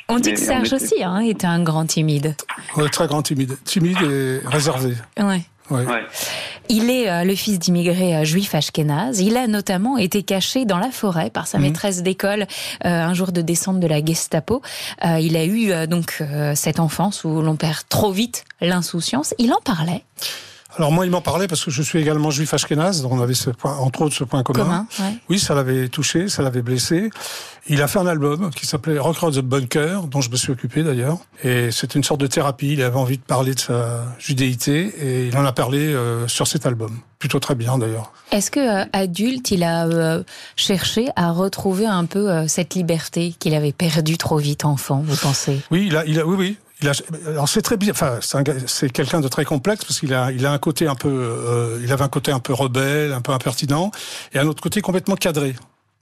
On 0.10 0.20
dit 0.20 0.32
que 0.32 0.40
Serge 0.40 0.68
était... 0.68 0.76
aussi 0.76 1.04
hein, 1.04 1.22
était 1.22 1.48
un 1.48 1.64
grand 1.64 1.86
timide. 1.86 2.36
Oui, 2.78 2.90
très 2.92 3.08
grand 3.08 3.22
timide. 3.22 3.58
Timide 3.64 4.02
et 4.04 4.40
réservé. 4.46 4.94
Ouais. 5.18 5.42
Ouais. 5.70 5.86
Ouais. 5.86 6.04
Il 6.70 6.89
est 6.89 7.10
euh, 7.10 7.24
le 7.24 7.36
fils 7.36 7.60
d'immigrés 7.60 8.15
euh, 8.15 8.24
juifs 8.24 8.55
ashkénazes. 8.55 9.20
Il 9.20 9.38
a 9.38 9.48
notamment 9.48 9.98
été 9.98 10.24
caché 10.24 10.65
dans 10.65 10.77
la 10.77 10.91
forêt 10.91 11.29
par 11.29 11.48
sa 11.48 11.58
mmh. 11.58 11.62
maîtresse 11.62 12.03
d'école 12.03 12.48
euh, 12.86 12.89
un 12.89 13.13
jour 13.13 13.32
de 13.32 13.41
descente 13.41 13.79
de 13.79 13.88
la 13.88 14.03
Gestapo. 14.03 14.62
Euh, 15.05 15.20
il 15.20 15.36
a 15.36 15.43
eu 15.46 15.72
euh, 15.72 15.88
donc 15.88 16.24
cette 16.55 16.79
enfance 16.79 17.24
où 17.24 17.41
l'on 17.41 17.55
perd 17.55 17.82
trop 17.89 18.12
vite 18.12 18.46
l'insouciance. 18.62 19.34
Il 19.38 19.53
en 19.53 19.60
parlait. 19.63 20.03
Alors 20.77 20.92
moi, 20.92 21.06
il 21.06 21.12
m'en 21.12 21.22
parlait 21.22 21.48
parce 21.48 21.63
que 21.63 21.72
je 21.72 21.82
suis 21.82 22.00
également 22.00 22.32
juif 22.32 22.53
ashkénaze, 22.53 23.01
donc 23.01 23.12
on 23.12 23.22
avait 23.22 23.34
ce 23.34 23.51
point, 23.51 23.75
entre 23.77 24.01
autres 24.01 24.15
ce 24.15 24.24
point 24.24 24.42
commun. 24.44 24.63
commun 24.63 24.88
ouais. 25.00 25.18
Oui, 25.30 25.39
ça 25.39 25.53
l'avait 25.53 25.88
touché, 25.88 26.30
ça 26.30 26.42
l'avait 26.42 26.63
blessé. 26.63 27.10
Il 27.68 27.82
a 27.82 27.88
fait 27.88 28.00
un 28.00 28.08
album 28.08 28.50
qui 28.50 28.65
s'appelait 28.65 28.98
Rock 28.98 29.18
Road 29.18 29.36
the 29.36 29.39
Bunker, 29.39 30.03
dont 30.08 30.20
je 30.20 30.30
me 30.30 30.36
suis 30.36 30.51
occupé 30.51 30.84
d'ailleurs. 30.84 31.20
Et 31.44 31.72
c'était 31.72 31.98
une 31.98 32.03
sorte 32.03 32.20
de 32.20 32.27
thérapie. 32.27 32.74
Il 32.74 32.82
avait 32.82 32.98
envie 32.98 33.18
de 33.18 33.24
parler 33.24 33.53
de 33.53 33.60
sa 33.60 34.03
judéité 34.20 34.94
et 35.00 35.27
il 35.27 35.38
en 35.38 35.46
a 35.46 35.53
parlé 35.53 35.80
euh, 35.80 36.27
sur 36.27 36.48
cet 36.48 36.65
album. 36.65 37.00
Plutôt 37.20 37.39
très 37.39 37.56
bien 37.56 37.77
d'ailleurs. 37.77 38.12
Est-ce 38.32 38.51
que 38.51 38.60
euh, 38.60 38.86
adulte, 38.92 39.51
il 39.51 39.63
a 39.63 39.86
euh, 39.86 40.24
cherché 40.58 41.08
à 41.15 41.32
retrouver 41.32 41.86
un 41.86 42.03
peu 42.03 42.30
euh, 42.30 42.48
cette 42.50 42.74
liberté 42.74 43.34
qu'il 43.39 43.53
avait 43.53 43.72
perdue 43.72 44.18
trop 44.18 44.38
vite 44.38 44.65
enfant, 44.65 45.02
vous 45.06 45.15
pensez? 45.15 45.62
Oui, 45.71 45.86
il 45.88 45.95
a, 45.95 46.06
il 46.06 46.19
a, 46.19 46.26
oui, 46.26 46.36
oui. 46.38 46.58
Il 46.84 46.89
a, 46.89 46.91
alors 47.28 47.48
c'est 47.48 47.62
très 47.62 47.78
bien. 47.78 47.91
Enfin, 47.91 48.19
c'est 48.67 48.91
quelqu'un 48.91 49.22
de 49.22 49.30
très 49.30 49.46
complexe 49.46 49.86
parce 49.86 50.02
qu'il 50.02 50.13
a, 50.13 50.34
il 50.34 50.46
a 50.46 50.52
un 50.52 50.58
côté 50.58 50.86
un 50.86 50.96
peu, 50.96 51.10
euh, 51.10 51.80
il 51.82 51.91
avait 51.93 52.04
un 52.04 52.10
côté 52.10 52.34
un 52.34 52.39
peu 52.39 52.52
rebelle, 52.54 53.13
un 53.13 53.22
peu 53.22 53.32
impertinent, 53.32 53.89
et 54.34 54.39
un 54.39 54.48
autre 54.48 54.62
côté 54.62 54.82
complètement 54.82 55.15
cadré. 55.15 55.56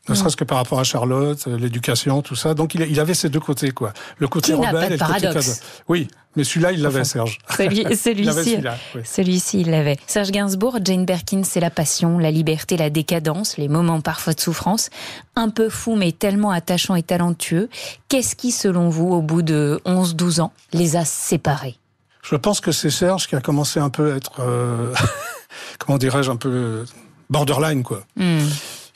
Ne 0.09 0.15
serait-ce 0.15 0.35
que 0.35 0.43
par 0.43 0.57
rapport 0.57 0.79
à 0.79 0.83
Charlotte, 0.83 1.45
l'éducation, 1.45 2.23
tout 2.23 2.35
ça. 2.35 2.55
Donc 2.55 2.73
il, 2.73 2.99
avait 2.99 3.13
ces 3.13 3.29
deux 3.29 3.39
côtés, 3.39 3.71
quoi. 3.71 3.93
Le 4.17 4.27
côté 4.27 4.53
rebelle 4.53 4.85
et 4.85 4.89
le 4.89 4.97
paradoxe. 4.97 5.33
côté. 5.33 5.59
Oui, 5.87 6.07
mais 6.35 6.43
celui-là, 6.43 6.71
il 6.71 6.81
l'avait, 6.81 7.03
Serge. 7.03 7.37
Celui, 7.55 7.83
celui-ci, 7.95 8.33
celui 8.33 8.67
oui. 8.95 9.01
celui-ci, 9.03 9.61
il 9.61 9.69
l'avait. 9.69 9.97
Serge 10.07 10.31
Gainsbourg, 10.31 10.79
Jane 10.83 11.05
Birkin, 11.05 11.43
c'est 11.43 11.59
la 11.59 11.69
passion, 11.69 12.17
la 12.17 12.31
liberté, 12.31 12.77
la 12.77 12.89
décadence, 12.89 13.57
les 13.57 13.67
moments 13.67 14.01
parfois 14.01 14.33
de 14.33 14.39
souffrance. 14.39 14.89
Un 15.35 15.49
peu 15.49 15.69
fou, 15.69 15.95
mais 15.95 16.11
tellement 16.11 16.49
attachant 16.49 16.95
et 16.95 17.03
talentueux. 17.03 17.69
Qu'est-ce 18.09 18.35
qui, 18.35 18.51
selon 18.51 18.89
vous, 18.89 19.09
au 19.09 19.21
bout 19.21 19.43
de 19.43 19.81
11-12 19.85 20.41
ans, 20.41 20.51
les 20.73 20.95
a 20.95 21.05
séparés? 21.05 21.77
Je 22.23 22.35
pense 22.35 22.59
que 22.59 22.71
c'est 22.71 22.89
Serge 22.89 23.27
qui 23.27 23.35
a 23.35 23.41
commencé 23.41 23.79
un 23.79 23.89
peu 23.89 24.13
à 24.13 24.15
être, 24.15 24.39
euh, 24.39 24.93
comment 25.79 25.99
dirais-je, 25.99 26.31
un 26.31 26.37
peu 26.37 26.85
borderline, 27.29 27.83
quoi. 27.83 28.01
Mm. 28.15 28.39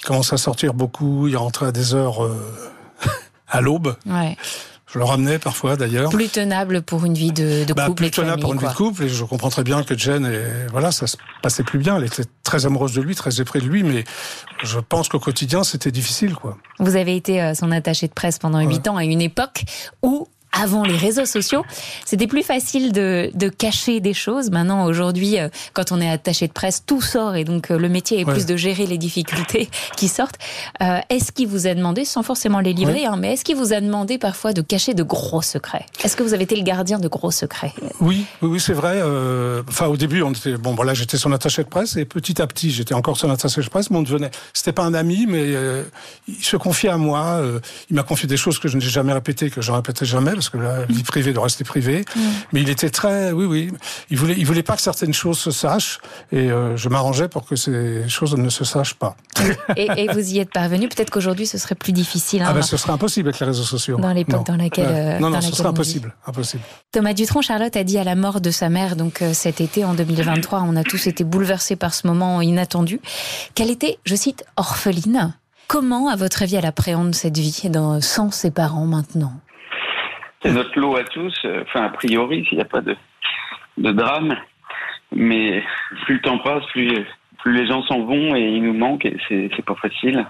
Il 0.06 0.10
commençait 0.10 0.36
à 0.36 0.38
sortir 0.38 0.76
beaucoup, 0.76 1.28
il 1.28 1.36
rentrait 1.36 1.65
à 1.65 1.72
des 1.72 1.96
heures 1.96 2.24
euh, 2.24 2.38
à 3.48 3.60
l'aube. 3.60 3.96
Ouais. 4.06 4.38
Je 4.94 5.00
le 5.00 5.04
ramenais 5.04 5.39
parfois 5.39 5.76
d'ailleurs. 5.78 6.12
Plus 6.12 6.30
tenable 6.30 6.84
pour 6.84 7.06
une 7.06 7.15
vie 7.15 7.32
de, 7.32 7.65
de 7.65 7.74
bah, 7.74 7.88
couple 7.88 8.04
plus 8.04 8.06
et 8.06 8.12
tenable 8.12 8.30
famille, 8.34 8.41
pour 8.44 8.54
une 8.54 8.60
quoi. 8.60 8.70
vie 8.70 8.74
de 8.74 8.78
couple. 8.78 9.04
Et 9.06 9.10
je 9.10 9.24
comprends 9.24 9.50
très 9.50 9.63
bien 9.63 9.82
que 9.82 9.98
Jen, 9.98 10.28
et, 10.28 10.68
voilà, 10.72 10.91
ça 10.91 11.08
se 11.08 11.18
passait 11.41 11.63
plus 11.63 11.80
bien. 11.80 11.98
Elle 11.98 12.04
était 12.06 12.24
très 12.44 12.68
amoureuse 12.68 12.94
de 12.94 13.02
lui, 13.02 13.15
très 13.15 13.41
épris 13.41 13.62
de 13.62 13.65
lui, 13.65 13.82
mais 13.82 14.04
je 14.63 14.78
pense 14.78 15.10
qu'au 15.10 15.20
quotidien, 15.20 15.63
c'était 15.63 15.91
difficile, 15.91 16.36
quoi. 16.36 16.56
Vous 16.78 16.96
avez 16.96 17.15
été 17.15 17.41
euh, 17.41 17.56
son 17.56 17.72
attaché 17.72 18.08
de 18.08 18.13
presse 18.13 18.38
pendant 18.38 18.60
huit 18.60 18.76
Ouais. 18.84 18.89
ans 18.89 18.98
à 18.98 19.04
une 19.06 19.22
époque 19.22 19.65
où 20.04 20.28
avant 20.62 20.84
les 20.84 20.96
réseaux 20.98 21.26
sociaux, 21.26 21.63
c'était 22.06 22.28
plus 22.28 22.44
facile 22.44 22.91
de, 22.91 23.30
de, 23.34 23.50
cacher 23.50 24.00
des 24.00 24.13
choses. 24.13 24.52
Maintenant, 24.52 24.86
aujourd'hui, 24.86 25.39
euh, 25.39 25.50
quand 25.74 25.91
on 25.91 26.00
est 26.02 26.10
attaché 26.10 26.48
de 26.48 26.54
presse, 26.54 26.84
tout 26.86 27.02
sort 27.02 27.36
et 27.36 27.44
donc 27.44 27.72
euh, 27.72 27.78
le 27.78 27.89
métier 27.89 28.20
est 28.22 28.26
Ouais. 28.26 28.34
plus 28.34 28.46
de 28.46 28.56
gérer 28.58 28.86
les 28.86 28.98
difficultés 28.98 29.70
qui 29.98 30.08
sortent. 30.08 30.38
Euh, 30.82 31.00
est-ce 31.10 31.32
qu'il 31.32 31.48
vous 31.48 31.68
a 31.68 31.74
demandé, 31.76 32.06
sans 32.06 32.24
forcément 32.24 32.60
les 32.60 32.74
livrer, 32.74 33.02
Ouais. 33.02 33.06
hein, 33.06 33.18
mais 33.18 33.34
est-ce 33.34 33.44
qu'il 33.44 33.56
vous 33.56 33.74
a 33.74 33.82
demandé 33.82 34.18
parfois 34.18 34.54
de 34.54 34.62
cacher 34.62 34.94
de 34.94 35.04
gros 35.04 35.41
secrets? 35.41 35.86
Est-ce 36.04 36.15
que 36.15 36.24
vous 36.24 36.34
avez 36.34 36.44
été 36.44 36.56
le 36.56 36.63
gardien 36.63 36.98
de 37.00 37.08
gros 37.08 37.32
secrets? 37.32 37.74
Oui, 38.00 38.26
oui, 38.41 38.60
c'est 38.60 38.74
vrai. 38.74 38.94
euh, 39.02 39.62
Enfin, 39.68 39.88
au 39.88 39.98
début, 39.98 40.22
on 40.22 40.32
était 40.32 40.58
bon. 40.58 40.74
Voilà, 40.76 40.94
j'étais 40.94 41.18
son 41.18 41.32
attaché 41.32 41.63
de 41.63 41.68
presse, 41.70 41.98
et 41.98 42.06
petit 42.06 42.41
à 42.41 42.48
petit, 42.48 42.72
j'étais 42.72 42.94
encore 42.94 43.18
son 43.18 43.30
attaché 43.30 43.62
de 43.62 43.68
presse. 43.68 43.89
Mais 43.91 43.98
on 43.98 44.04
devenait. 44.04 44.32
C'était 44.54 44.72
pas 44.74 44.84
un 44.84 44.94
ami, 44.94 45.26
mais 45.28 45.44
euh, 45.48 45.84
il 46.28 46.44
se 46.44 46.58
confiait 46.58 46.89
à 46.89 46.98
moi. 46.98 47.39
euh, 47.41 47.60
il 47.89 47.96
m'a 47.96 48.04
confié 48.04 48.28
des 48.28 48.38
choses 48.38 48.60
que 48.60 48.68
je 48.68 48.78
n'ai 48.78 48.86
jamais 48.86 49.13
répétées, 49.13 49.50
que 49.50 49.62
je 49.62 49.72
répétais 49.72 50.06
jamais, 50.06 50.32
parce 50.34 50.44
que 50.49 50.58
la 50.58 50.86
vie 50.86 51.03
privée 51.03 51.34
doit 51.34 51.43
rester 51.43 51.63
privée. 51.63 52.05
Mais 52.53 52.62
il 52.62 52.69
était 52.69 52.89
très, 52.89 53.31
oui, 53.31 53.45
oui. 53.45 53.71
Il 54.10 54.17
voulait, 54.17 54.36
il 54.38 54.45
voulait 54.45 54.63
pas 54.63 54.75
que 54.75 54.81
certaines 54.81 55.13
choses 55.13 55.38
se 55.39 55.51
sachent, 55.51 55.99
et 56.31 56.51
euh, 56.51 56.75
je 56.77 56.89
m'arrangeais 56.89 57.27
pour 57.27 57.45
que 57.45 57.55
ces 57.55 58.08
choses 58.10 58.36
ne 58.36 58.49
se 58.49 58.63
sachent 58.63 58.95
pas. 58.95 59.15
et, 59.75 59.88
et 59.97 60.08
vous 60.12 60.34
y 60.34 60.39
êtes 60.39 60.51
parvenu. 60.51 60.88
Peut-être 60.89 61.10
qu'aujourd'hui, 61.10 61.45
ce 61.47 61.58
serait 61.58 61.75
plus 61.75 61.93
difficile. 61.93 62.41
hein, 62.41 62.47
Ah 62.49 62.53
ben, 62.53 62.62
ce 62.62 62.77
serait 62.77 62.93
impossible 62.93 63.29
avec 63.29 63.39
les 63.39 63.47
réseaux 63.47 63.63
sociaux. 63.63 63.97
Dans 63.97 64.13
l'époque 64.13 64.45
dans 64.45 64.55
laquelle, 64.58 64.88
euh, 64.88 65.19
non, 65.19 65.29
dans 65.29 65.38
non, 65.38 65.41
ce 65.41 65.55
serait 65.55 65.69
impossible, 65.69 66.13
impossible. 66.25 66.63
Thomas 66.91 67.13
Dutronc, 67.13 67.41
Charlotte 67.41 67.75
a 67.75 67.84
dit 67.84 67.97
à 67.97 68.03
la 68.03 68.15
mort 68.15 68.41
de 68.41 68.51
sa 68.51 68.69
mère, 68.69 68.95
donc 68.95 69.21
euh, 69.21 69.34
cet 69.34 69.62
été 69.62 69.84
en 69.86 69.93
2023, 69.93 70.62
on 70.67 70.75
a 70.75 70.84
tous 70.84 71.08
été 71.08 71.23
bouleversés 71.23 71.75
par 71.75 71.93
ce 71.93 72.08
moment 72.08 72.41
inattendu, 72.41 72.99
qu'elle 73.55 73.69
était, 73.71 73.97
je 74.05 74.15
cite, 74.15 74.45
orpheline. 74.58 75.34
Comment, 75.67 76.10
à 76.10 76.15
votre 76.15 76.43
avis, 76.43 76.55
elle 76.58 76.65
appréhende 76.65 77.15
cette 77.15 77.38
vie 77.38 77.69
dans, 77.69 77.99
sans 77.99 78.29
ses 78.31 78.51
parents 78.51 78.86
maintenant? 78.86 79.34
C'est 80.45 80.53
notre 80.53 80.79
lot 80.79 80.95
à 80.95 81.03
tous. 81.03 81.34
euh, 81.45 81.63
Enfin, 81.67 81.86
a 81.86 81.89
priori, 81.89 82.45
s'il 82.47 82.58
n'y 82.58 82.63
a 82.63 82.67
pas 82.67 82.81
de, 82.81 82.95
de 83.77 83.91
drame. 83.91 84.36
Mais 85.12 85.63
plus 86.05 86.15
le 86.15 86.21
temps 86.21 86.39
passe, 86.39 86.63
plus, 86.71 87.05
les 87.45 87.67
gens 87.67 87.84
s'en 87.84 88.01
vont 88.05 88.36
et 88.36 88.41
ils 88.41 88.62
nous 88.63 88.73
manquent 88.73 89.05
et 89.05 89.17
c'est 89.29 89.65
pas 89.65 89.75
facile. 89.75 90.25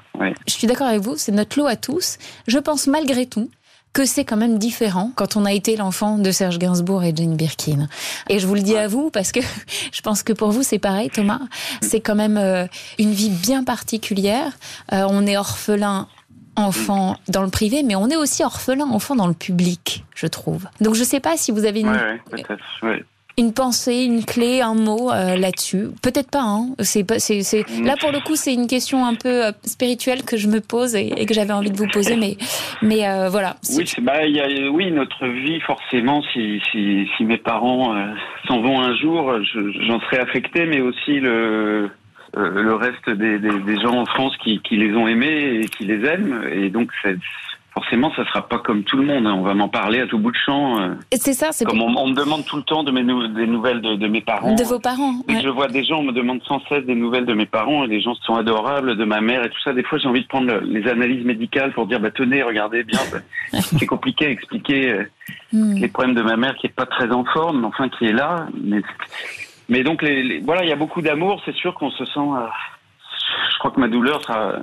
Je 0.48 0.52
suis 0.52 0.68
d'accord 0.68 0.88
avec 0.88 1.02
vous, 1.02 1.16
c'est 1.16 1.32
notre 1.32 1.58
lot 1.60 1.66
à 1.66 1.76
tous. 1.76 2.18
Je 2.48 2.58
pense 2.60 2.88
malgré 2.88 3.26
tout 3.26 3.50
que 3.94 4.04
c'est 4.04 4.26
quand 4.26 4.36
même 4.36 4.58
différent 4.60 5.12
quand 5.16 5.38
on 5.38 5.46
a 5.46 5.54
été 5.54 5.78
l'enfant 5.78 6.18
de 6.18 6.30
Serge 6.32 6.60
Gainsbourg 6.60 7.06
et 7.06 7.14
Jane 7.16 7.38
Birkin. 7.38 7.88
Et 8.30 8.40
je 8.40 8.46
vous 8.48 8.56
le 8.56 8.62
dis 8.62 8.76
à 8.76 8.90
vous 8.90 9.10
parce 9.10 9.32
que 9.32 9.40
je 9.94 10.02
pense 10.02 10.22
que 10.24 10.34
pour 10.34 10.52
vous 10.52 10.62
c'est 10.64 10.80
pareil 10.80 11.10
Thomas. 11.10 11.40
C'est 11.82 12.02
quand 12.02 12.16
même 12.16 12.36
euh, 12.38 12.66
une 13.00 13.12
vie 13.12 13.30
bien 13.30 13.64
particulière. 13.64 14.52
Euh, 14.92 15.06
on 15.10 15.26
est 15.26 15.38
orphelin 15.38 16.10
enfant 16.56 17.18
dans 17.28 17.42
le 17.42 17.50
privé, 17.50 17.84
mais 17.84 17.96
on 17.96 18.10
est 18.10 18.16
aussi 18.16 18.44
orphelin 18.44 18.86
enfant 18.90 19.16
dans 19.16 19.28
le 19.28 19.34
public, 19.34 20.04
je 20.16 20.28
trouve. 20.28 20.66
Donc 20.82 20.96
je 20.96 21.04
sais 21.04 21.20
pas 21.20 21.38
si 21.38 21.52
vous 21.52 21.66
avez 21.66 21.82
une... 21.82 21.90
Ouais, 21.90 21.94
ouais, 21.94 22.22
peut-être. 22.30 22.64
Ouais. 22.84 23.04
une 23.38 23.54
pensée, 23.54 24.04
une 24.04 24.24
clé, 24.24 24.62
un 24.62 24.76
mot 24.76 25.12
euh, 25.12 25.36
là-dessus 25.36 25.90
Peut-être 26.02 26.32
pas. 26.32 26.42
Hein. 26.42 26.70
C'est 26.80 27.04
pas. 27.04 27.20
C'est, 27.20 27.44
c'est... 27.44 27.66
Là 27.84 27.96
pour 28.00 28.12
le 28.12 28.20
coup, 28.20 28.36
c'est 28.36 28.54
une 28.54 28.68
question 28.68 29.06
un 29.06 29.16
peu 29.16 29.46
euh, 29.46 29.52
spirituelle 29.64 30.24
que 30.24 30.38
je 30.38 30.48
me 30.48 30.62
pose 30.62 30.96
et, 30.96 31.08
et 31.18 31.26
que 31.26 31.34
j'avais 31.34 31.54
envie 31.54 31.72
de 31.72 31.78
vous 31.78 31.88
poser, 31.88 32.16
mais 32.16 32.38
mais 32.82 33.08
euh, 33.08 33.30
voilà. 33.30 33.58
Oui, 33.76 33.86
bah, 34.02 34.26
y 34.26 34.40
a, 34.40 34.72
oui, 34.72 34.92
notre 34.92 35.28
vie 35.28 35.60
forcément. 35.62 36.22
Si 36.34 36.62
si, 36.72 37.08
si 37.18 37.24
mes 37.26 37.38
parents 37.38 37.94
s'en 38.48 38.62
vont 38.62 38.80
un 38.80 38.96
jour, 38.96 39.34
je, 39.44 39.86
j'en 39.86 40.00
serai 40.02 40.18
affecté, 40.20 40.66
mais 40.66 40.80
aussi 40.80 41.20
le 41.20 41.90
le 42.34 42.76
reste 42.76 43.10
des, 43.10 43.40
des, 43.40 43.60
des, 43.60 43.80
gens 43.80 43.96
en 44.00 44.06
France 44.06 44.36
qui, 44.38 44.60
qui 44.60 44.78
les 44.78 44.96
ont 44.96 45.08
aimés 45.08 45.62
et 45.62 45.68
qui 45.68 45.86
les 45.86 46.06
aiment, 46.06 46.44
et 46.52 46.70
donc 46.70 46.92
forcément, 47.76 48.12
ça 48.16 48.26
sera 48.26 48.48
pas 48.48 48.60
comme 48.60 48.84
tout 48.84 48.98
le 48.98 49.04
monde. 49.04 49.28
Hein. 49.28 49.36
On 49.38 49.42
va 49.42 49.54
m'en 49.54 49.68
parler 49.68 50.00
à 50.00 50.08
tout 50.08 50.18
bout 50.18 50.32
de 50.32 50.38
champ. 50.38 50.80
Euh. 50.80 50.96
C'est 51.12 51.34
ça. 51.34 51.50
C'est 51.52 51.66
comme 51.66 51.82
on, 51.82 51.94
on, 51.98 52.08
me 52.08 52.16
demande 52.16 52.46
tout 52.46 52.56
le 52.56 52.64
temps 52.64 52.84
de 52.84 52.92
mes 52.92 53.04
des 53.04 53.48
nouvelles 53.48 53.82
de, 53.82 53.96
de, 53.96 54.08
mes 54.08 54.22
parents. 54.22 54.56
De 54.56 54.64
vos 54.64 54.80
parents. 54.80 55.16
Ouais. 55.28 55.42
je 55.44 55.50
vois 55.50 55.68
des 55.68 55.84
gens, 55.84 56.00
on 56.00 56.04
me 56.04 56.14
demande 56.14 56.42
sans 56.44 56.62
cesse 56.68 56.86
des 56.86 56.96
nouvelles 56.96 57.26
de 57.26 57.34
mes 57.34 57.46
parents 57.46 57.84
et 57.84 57.88
les 57.88 58.02
gens 58.02 58.16
sont 58.16 58.36
adorables, 58.36 58.96
de 58.96 59.04
ma 59.04 59.20
mère 59.20 59.44
et 59.44 59.50
tout 59.50 59.60
ça. 59.64 59.74
Des 59.74 59.84
fois, 59.84 59.98
j'ai 59.98 60.08
envie 60.08 60.22
de 60.22 60.28
prendre 60.28 60.54
les 60.64 60.88
analyses 60.88 61.26
médicales 61.26 61.74
pour 61.74 61.86
dire, 61.86 62.00
bah 62.00 62.12
tenez, 62.12 62.42
regardez 62.44 62.84
bien. 62.84 63.00
c'est 63.52 63.86
compliqué 63.86 64.28
à 64.28 64.30
expliquer 64.30 64.92
euh, 64.92 65.04
mm. 65.52 65.76
les 65.76 65.88
problèmes 65.90 66.16
de 66.16 66.22
ma 66.22 66.38
mère 66.38 66.56
qui 66.56 66.68
est 66.68 66.76
pas 66.76 66.86
très 66.86 67.12
en 67.12 67.26
forme, 67.26 67.62
mais 67.62 67.68
enfin 67.68 67.90
qui 67.90 68.06
est 68.06 68.14
là. 68.14 68.48
Mais, 68.64 68.82
mais 69.70 69.84
donc, 69.84 70.02
les, 70.02 70.24
les, 70.24 70.40
voilà, 70.40 70.64
il 70.64 70.70
y 70.70 70.74
a 70.74 70.78
beaucoup 70.78 71.02
d'amour. 71.02 71.42
C'est 71.46 71.56
sûr 71.56 71.74
qu'on 71.74 71.92
se 71.92 72.06
sent. 72.06 72.20
Euh, 72.20 72.48
je 73.52 73.60
crois 73.60 73.72
que 73.72 73.80
ma 73.80 73.88
douleur 73.88 74.22
sera 74.22 74.60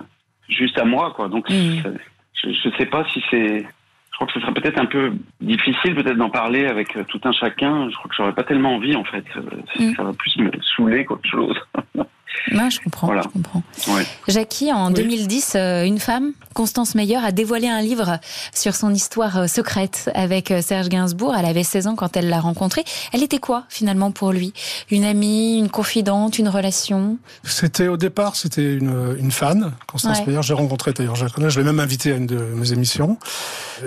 juste 0.48 0.78
à 0.78 0.84
moi, 0.84 1.12
quoi. 1.14 1.28
Donc. 1.28 1.48
Mm 1.50 1.96
je 2.42 2.68
ne 2.68 2.74
sais 2.74 2.86
pas 2.86 3.04
si 3.12 3.22
c'est. 3.30 3.60
Je 3.60 4.16
crois 4.16 4.26
que 4.26 4.32
ce 4.34 4.40
serait 4.40 4.52
peut-être 4.52 4.78
un 4.78 4.86
peu 4.86 5.12
difficile 5.40 5.94
peut-être 5.94 6.16
d'en 6.16 6.28
parler 6.28 6.66
avec 6.66 6.96
euh, 6.96 7.04
tout 7.04 7.20
un 7.24 7.32
chacun. 7.32 7.88
Je 7.88 7.96
crois 7.96 8.08
que 8.08 8.14
j'aurais 8.14 8.34
pas 8.34 8.44
tellement 8.44 8.74
envie 8.74 8.94
en 8.94 9.04
fait. 9.04 9.24
Euh, 9.36 9.40
mm. 9.78 9.94
Ça 9.94 10.02
va 10.02 10.12
plus 10.12 10.36
me 10.36 10.50
saouler 10.60 11.04
qu'autre 11.04 11.28
chose. 11.28 11.58
Non, 12.51 12.71
je 12.71 12.81
comprends. 12.81 13.07
Voilà. 13.07 13.23
Je 13.23 13.29
comprends. 13.29 13.62
Ouais. 13.88 14.07
Jackie, 14.29 14.73
en 14.73 14.88
oui. 14.88 14.95
2010, 14.95 15.53
euh, 15.55 15.85
une 15.85 15.99
femme, 15.99 16.33
Constance 16.55 16.95
Meyer, 16.95 17.16
a 17.16 17.33
dévoilé 17.33 17.68
un 17.68 17.81
livre 17.81 18.18
sur 18.55 18.75
son 18.75 18.92
histoire 18.92 19.49
secrète 19.49 20.11
avec 20.14 20.53
Serge 20.61 20.88
Gainsbourg. 20.88 21.35
Elle 21.38 21.47
avait 21.47 21.62
16 21.62 21.87
ans 21.87 21.95
quand 21.95 22.16
elle 22.16 22.29
l'a 22.29 22.40
rencontré. 22.40 22.85
Elle 23.12 23.23
était 23.23 23.38
quoi 23.38 23.64
finalement 23.68 24.11
pour 24.11 24.33
lui? 24.33 24.53
Une 24.90 25.05
amie, 25.05 25.59
une 25.59 25.71
confidente, 25.71 26.38
une 26.38 26.49
relation? 26.49 27.18
C'était 27.45 27.88
au 27.88 27.97
départ, 27.97 28.37
c'était 28.37 28.75
une, 28.75 29.16
une 29.18 29.31
fan, 29.31 29.73
Constance 29.87 30.18
ouais. 30.18 30.27
Meyer. 30.27 30.42
J'ai 30.42 30.55
rencontré 30.55 30.92
d'ailleurs, 30.92 31.16
je 31.16 31.25
la 31.25 31.31
connais. 31.31 31.51
Je 31.51 31.61
l'ai 31.61 31.66
même 31.66 31.81
invitée 31.81 32.12
à 32.12 32.16
une 32.16 32.27
de 32.27 32.37
mes 32.37 32.73
émissions. 32.73 33.18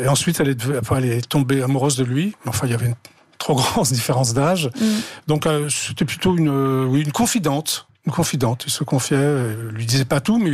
Et 0.02 0.08
ensuite, 0.08 0.40
elle 0.40 0.50
est, 0.50 0.76
après, 0.78 1.00
elle 1.00 1.12
est 1.12 1.28
tombée 1.28 1.62
amoureuse 1.62 1.98
de 1.98 2.04
lui. 2.04 2.36
Enfin, 2.46 2.68
il 2.68 2.72
y 2.72 2.74
avait 2.74 2.88
une 2.88 2.96
trop 3.38 3.56
grande 3.56 3.88
différence 3.88 4.34
d'âge. 4.34 4.70
Mm. 4.80 4.86
Donc, 5.28 5.46
euh, 5.46 5.70
c'était 5.70 6.06
plutôt 6.06 6.36
une, 6.38 6.50
oui, 6.86 7.02
une 7.02 7.12
confidente 7.12 7.88
une 8.06 8.12
confidente. 8.12 8.64
Il 8.66 8.72
se 8.72 8.84
confiait, 8.84 9.18
il 9.18 9.76
lui 9.76 9.86
disait 9.86 10.06
pas 10.06 10.22
tout, 10.22 10.38
mais 10.38 10.52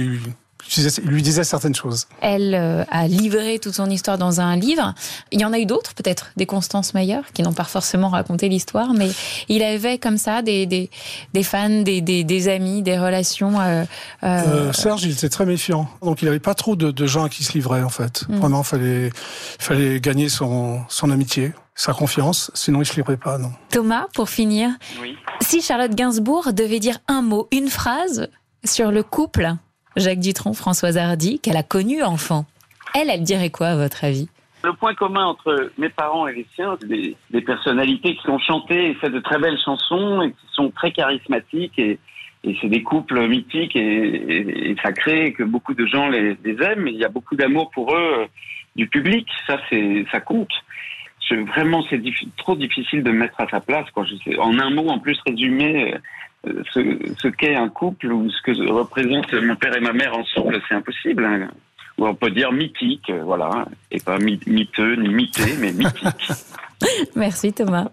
il 0.78 1.10
lui 1.10 1.22
disait 1.22 1.44
certaines 1.44 1.76
choses. 1.76 2.08
Elle 2.22 2.56
euh, 2.56 2.84
a 2.90 3.08
livré 3.08 3.60
toute 3.60 3.74
son 3.74 3.90
histoire 3.90 4.18
dans 4.18 4.40
un 4.42 4.56
livre. 4.56 4.94
Il 5.32 5.42
y 5.42 5.46
en 5.46 5.54
a 5.54 5.60
eu 5.60 5.66
d'autres, 5.66 5.94
peut-être, 5.94 6.32
des 6.38 6.46
Constance 6.46 6.94
Mayer, 6.94 7.22
qui 7.34 7.42
n'ont 7.44 7.54
pas 7.54 7.64
forcément 7.64 8.10
raconté 8.10 8.50
l'histoire, 8.50 8.94
mais 8.94 9.10
il 9.50 9.64
avait 9.64 9.98
comme 9.98 10.18
ça 10.18 10.42
des, 10.42 10.66
des, 10.66 10.90
des 11.34 11.44
fans, 11.44 11.82
des, 11.82 12.02
des, 12.02 12.24
des, 12.24 12.48
amis, 12.48 12.82
des 12.82 12.98
relations. 12.98 13.60
Euh, 13.60 13.84
euh... 14.24 14.42
Euh, 14.70 14.74
Serge, 14.74 15.04
il 15.04 15.12
était 15.12 15.30
très 15.30 15.46
méfiant. 15.46 15.90
Donc 16.02 16.22
il 16.22 16.26
n'avait 16.26 16.40
pas 16.40 16.54
trop 16.54 16.76
de, 16.76 16.92
de, 16.92 17.06
gens 17.06 17.26
à 17.26 17.30
qui 17.30 17.44
se 17.44 17.54
livrer, 17.54 17.84
en 17.84 17.90
fait. 17.90 18.26
Mm. 18.30 18.38
Vraiment, 18.38 18.62
il 18.62 18.66
fallait, 18.66 19.10
fallait 19.60 20.00
gagner 20.00 20.30
son, 20.30 20.82
son 20.88 21.12
amitié 21.12 21.54
sa 21.76 21.94
confiance, 21.94 22.52
sinon 22.54 22.82
il 22.82 22.86
se 22.86 22.96
livrait 22.96 23.18
pas, 23.18 23.38
non. 23.38 23.52
Thomas, 23.70 24.08
pour 24.14 24.30
finir, 24.30 24.70
oui. 25.02 25.18
si 25.40 25.62
Charlotte 25.62 25.96
Gainsbourg 25.96 26.54
devait 26.54 26.80
dire 26.80 26.98
un 27.08 27.22
mot, 27.22 27.48
une 27.52 27.70
phrase 27.70 28.30
sur 28.64 28.92
le 28.92 29.04
couple 29.04 29.54
Jacques 29.96 30.20
Dutronc, 30.20 30.54
Françoise 30.54 30.98
Hardy, 30.98 31.40
qu'elle 31.40 31.58
a 31.58 31.64
connu 31.64 32.04
enfant, 32.04 32.46
elle, 32.94 33.10
elle 33.10 33.24
dirait 33.24 33.50
quoi 33.50 33.68
à 33.68 33.76
votre 33.76 34.04
avis? 34.04 34.30
Le 34.64 34.74
point 34.74 34.94
commun 34.94 35.26
entre 35.26 35.72
mes 35.78 35.90
parents 35.90 36.28
et 36.28 36.36
les 36.36 36.46
siens, 36.56 36.78
c'est 36.80 36.88
des, 36.88 37.16
des, 37.32 37.42
personnalités 37.42 38.16
qui 38.16 38.30
ont 38.30 38.38
chanté 38.38 38.92
et 38.92 38.94
fait 38.96 39.10
de 39.10 39.20
très 39.20 39.40
belles 39.40 39.58
chansons 39.58 40.22
et 40.22 40.32
qui 40.32 40.46
sont 40.54 40.70
très 40.70 40.92
charismatiques 40.92 41.80
et, 41.80 41.98
et 42.44 42.58
c'est 42.62 42.68
des 42.68 42.84
couples 42.84 43.28
mythiques 43.28 43.76
et, 43.76 43.80
et, 43.80 44.70
et, 44.70 44.76
sacrés 44.84 45.28
et 45.28 45.34
que 45.34 45.44
beaucoup 45.44 45.74
de 45.74 45.86
gens 45.88 46.10
les, 46.10 46.38
les 46.44 46.64
aiment. 46.64 46.88
Il 46.88 46.96
y 46.96 47.06
a 47.06 47.10
beaucoup 47.10 47.36
d'amour 47.36 47.72
pour 47.72 47.96
eux 47.96 48.20
euh, 48.20 48.26
du 48.76 48.88
public, 48.88 49.28
ça 49.48 49.60
c'est 49.70 50.06
ça 50.12 50.20
compte 50.20 50.52
vraiment 51.30 51.84
c'est 51.90 51.98
diffi 51.98 52.30
trop 52.38 52.56
difficile 52.56 53.04
de 53.04 53.12
me 53.12 53.20
mettre 53.20 53.40
à 53.40 53.48
sa 53.48 53.60
place. 53.60 53.90
Quoi. 53.92 54.06
Je 54.06 54.16
sais, 54.24 54.38
en 54.38 54.58
un 54.60 54.70
mot, 54.70 54.88
en 54.90 55.00
plus 55.00 55.20
résumer 55.26 55.96
euh, 56.48 56.64
ce, 56.74 56.80
ce 57.18 57.28
qu'est 57.28 57.56
un 57.56 57.70
couple 57.70 58.12
ou 58.12 58.30
ce 58.30 58.42
que 58.42 58.72
représente 58.72 59.34
mon 59.34 59.56
père 59.56 59.76
et 59.76 59.82
ma 59.82 59.94
mère 59.94 60.18
ensemble, 60.18 60.62
c'est 60.68 60.76
impossible. 60.76 61.26
Hein. 61.26 61.50
Ou 61.98 62.08
on 62.08 62.16
peut 62.16 62.32
dire 62.32 62.52
mythique, 62.52 63.10
euh, 63.10 63.24
voilà, 63.24 63.66
et 63.92 64.00
pas 64.00 64.18
miteux 64.18 64.96
ni 64.96 65.10
mité, 65.10 65.56
mais 65.60 65.72
mythique. 65.72 66.32
Merci 67.16 67.54
Thomas. 67.54 67.90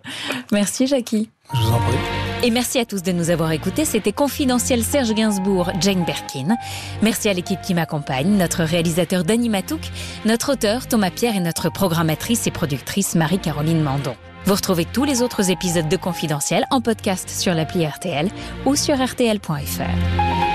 Merci 0.53 0.87
Jackie. 0.87 1.31
Je 1.53 1.59
vous 1.59 1.73
en 1.73 1.81
prie. 1.81 2.28
Et 2.45 2.51
merci 2.51 2.79
à 2.79 2.85
tous 2.85 3.03
de 3.03 3.11
nous 3.11 3.31
avoir 3.31 3.51
écoutés. 3.51 3.85
C'était 3.85 4.13
Confidentiel 4.13 4.85
Serge 4.85 5.13
Gainsbourg, 5.13 5.73
Jane 5.81 6.05
Birkin. 6.05 6.57
Merci 7.03 7.29
à 7.29 7.33
l'équipe 7.33 7.61
qui 7.61 7.75
m'accompagne, 7.75 8.29
notre 8.37 8.63
réalisateur 8.63 9.25
Danny 9.25 9.49
Matouk, 9.49 9.81
notre 10.25 10.53
auteur 10.53 10.87
Thomas 10.87 11.11
Pierre 11.11 11.35
et 11.35 11.41
notre 11.41 11.69
programmatrice 11.69 12.47
et 12.47 12.53
productrice 12.53 13.17
Marie-Caroline 13.17 13.83
Mandon. 13.83 14.15
Vous 14.45 14.55
retrouvez 14.55 14.85
tous 14.85 15.05
les 15.05 15.21
autres 15.21 15.51
épisodes 15.51 15.89
de 15.89 15.97
Confidentiel 15.97 16.65
en 16.71 16.81
podcast 16.81 17.29
sur 17.29 17.55
l'appli 17.55 17.85
RTL 17.85 18.29
ou 18.67 18.77
sur 18.77 18.95
rtl.fr. 18.95 20.48